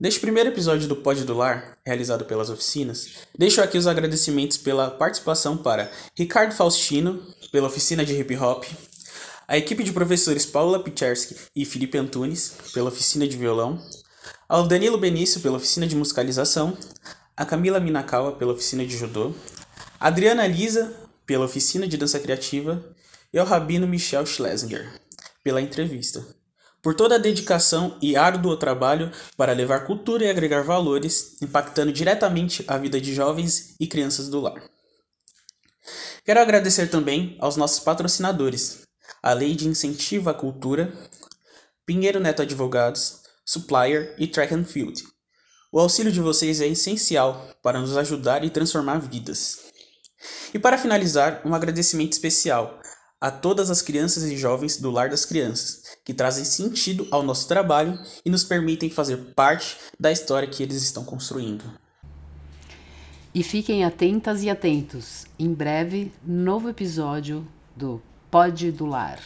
Neste 0.00 0.18
primeiro 0.18 0.48
episódio 0.48 0.88
do 0.88 0.96
Pod 0.96 1.22
do 1.22 1.34
Lar, 1.34 1.76
realizado 1.84 2.24
pelas 2.24 2.48
oficinas, 2.48 3.10
deixo 3.38 3.60
aqui 3.60 3.76
os 3.76 3.86
agradecimentos 3.86 4.56
pela 4.56 4.90
participação 4.90 5.58
para 5.58 5.92
Ricardo 6.16 6.54
Faustino, 6.54 7.22
pela 7.52 7.68
oficina 7.68 8.02
de 8.02 8.18
hip 8.18 8.34
hop, 8.34 8.64
a 9.46 9.58
equipe 9.58 9.84
de 9.84 9.92
professores 9.92 10.46
Paula 10.46 10.82
Picherski 10.82 11.36
e 11.54 11.64
Felipe 11.64 11.98
Antunes, 11.98 12.54
pela 12.72 12.88
oficina 12.88 13.26
de 13.28 13.36
violão, 13.36 13.80
ao 14.48 14.66
Danilo 14.66 14.98
Benício, 14.98 15.40
pela 15.40 15.56
oficina 15.56 15.86
de 15.86 15.94
musicalização, 15.94 16.76
a 17.36 17.44
Camila 17.44 17.80
Minakawa, 17.80 18.32
pela 18.32 18.52
oficina 18.52 18.86
de 18.86 18.96
judô, 18.96 19.34
a 20.00 20.08
Adriana 20.08 20.46
Lisa, 20.46 20.94
pela 21.26 21.44
oficina 21.44 21.86
de 21.86 21.96
dança 21.96 22.18
criativa, 22.18 22.84
e 23.32 23.38
ao 23.38 23.46
Rabino 23.46 23.86
Michel 23.86 24.24
Schlesinger, 24.24 25.00
pela 25.42 25.60
entrevista. 25.60 26.24
Por 26.80 26.94
toda 26.94 27.14
a 27.16 27.18
dedicação 27.18 27.98
e 28.00 28.14
árduo 28.14 28.56
trabalho 28.56 29.10
para 29.36 29.52
levar 29.52 29.86
cultura 29.86 30.24
e 30.24 30.30
agregar 30.30 30.62
valores, 30.62 31.36
impactando 31.42 31.92
diretamente 31.92 32.64
a 32.68 32.76
vida 32.76 33.00
de 33.00 33.14
jovens 33.14 33.74
e 33.80 33.86
crianças 33.86 34.28
do 34.28 34.40
lar. 34.40 34.62
Quero 36.24 36.40
agradecer 36.40 36.88
também 36.88 37.36
aos 37.40 37.56
nossos 37.56 37.80
patrocinadores, 37.80 38.83
a 39.22 39.32
Lei 39.32 39.54
de 39.54 39.68
Incentivo 39.68 40.30
à 40.30 40.34
Cultura, 40.34 40.92
Pinheiro 41.86 42.20
Neto 42.20 42.42
Advogados, 42.42 43.20
Supplier 43.44 44.14
e 44.18 44.26
Track 44.26 44.54
and 44.54 44.64
Field. 44.64 45.02
O 45.72 45.80
auxílio 45.80 46.12
de 46.12 46.20
vocês 46.20 46.60
é 46.60 46.66
essencial 46.66 47.48
para 47.62 47.80
nos 47.80 47.96
ajudar 47.96 48.44
e 48.44 48.50
transformar 48.50 48.98
vidas. 48.98 49.58
E 50.52 50.58
para 50.58 50.78
finalizar, 50.78 51.42
um 51.44 51.54
agradecimento 51.54 52.12
especial 52.12 52.80
a 53.20 53.30
todas 53.30 53.70
as 53.70 53.82
crianças 53.82 54.22
e 54.24 54.36
jovens 54.36 54.76
do 54.76 54.90
Lar 54.90 55.08
das 55.08 55.24
Crianças, 55.24 55.82
que 56.04 56.12
trazem 56.12 56.44
sentido 56.44 57.08
ao 57.10 57.22
nosso 57.22 57.48
trabalho 57.48 57.98
e 58.24 58.30
nos 58.30 58.44
permitem 58.44 58.90
fazer 58.90 59.16
parte 59.34 59.78
da 59.98 60.12
história 60.12 60.48
que 60.48 60.62
eles 60.62 60.82
estão 60.82 61.04
construindo. 61.04 61.64
E 63.34 63.42
fiquem 63.42 63.84
atentas 63.84 64.42
e 64.42 64.50
atentos. 64.50 65.26
Em 65.38 65.52
breve, 65.52 66.12
novo 66.24 66.68
episódio 66.68 67.48
do 67.74 68.00
Pode 68.34 68.72
do 68.72 68.84
lar. 68.86 69.20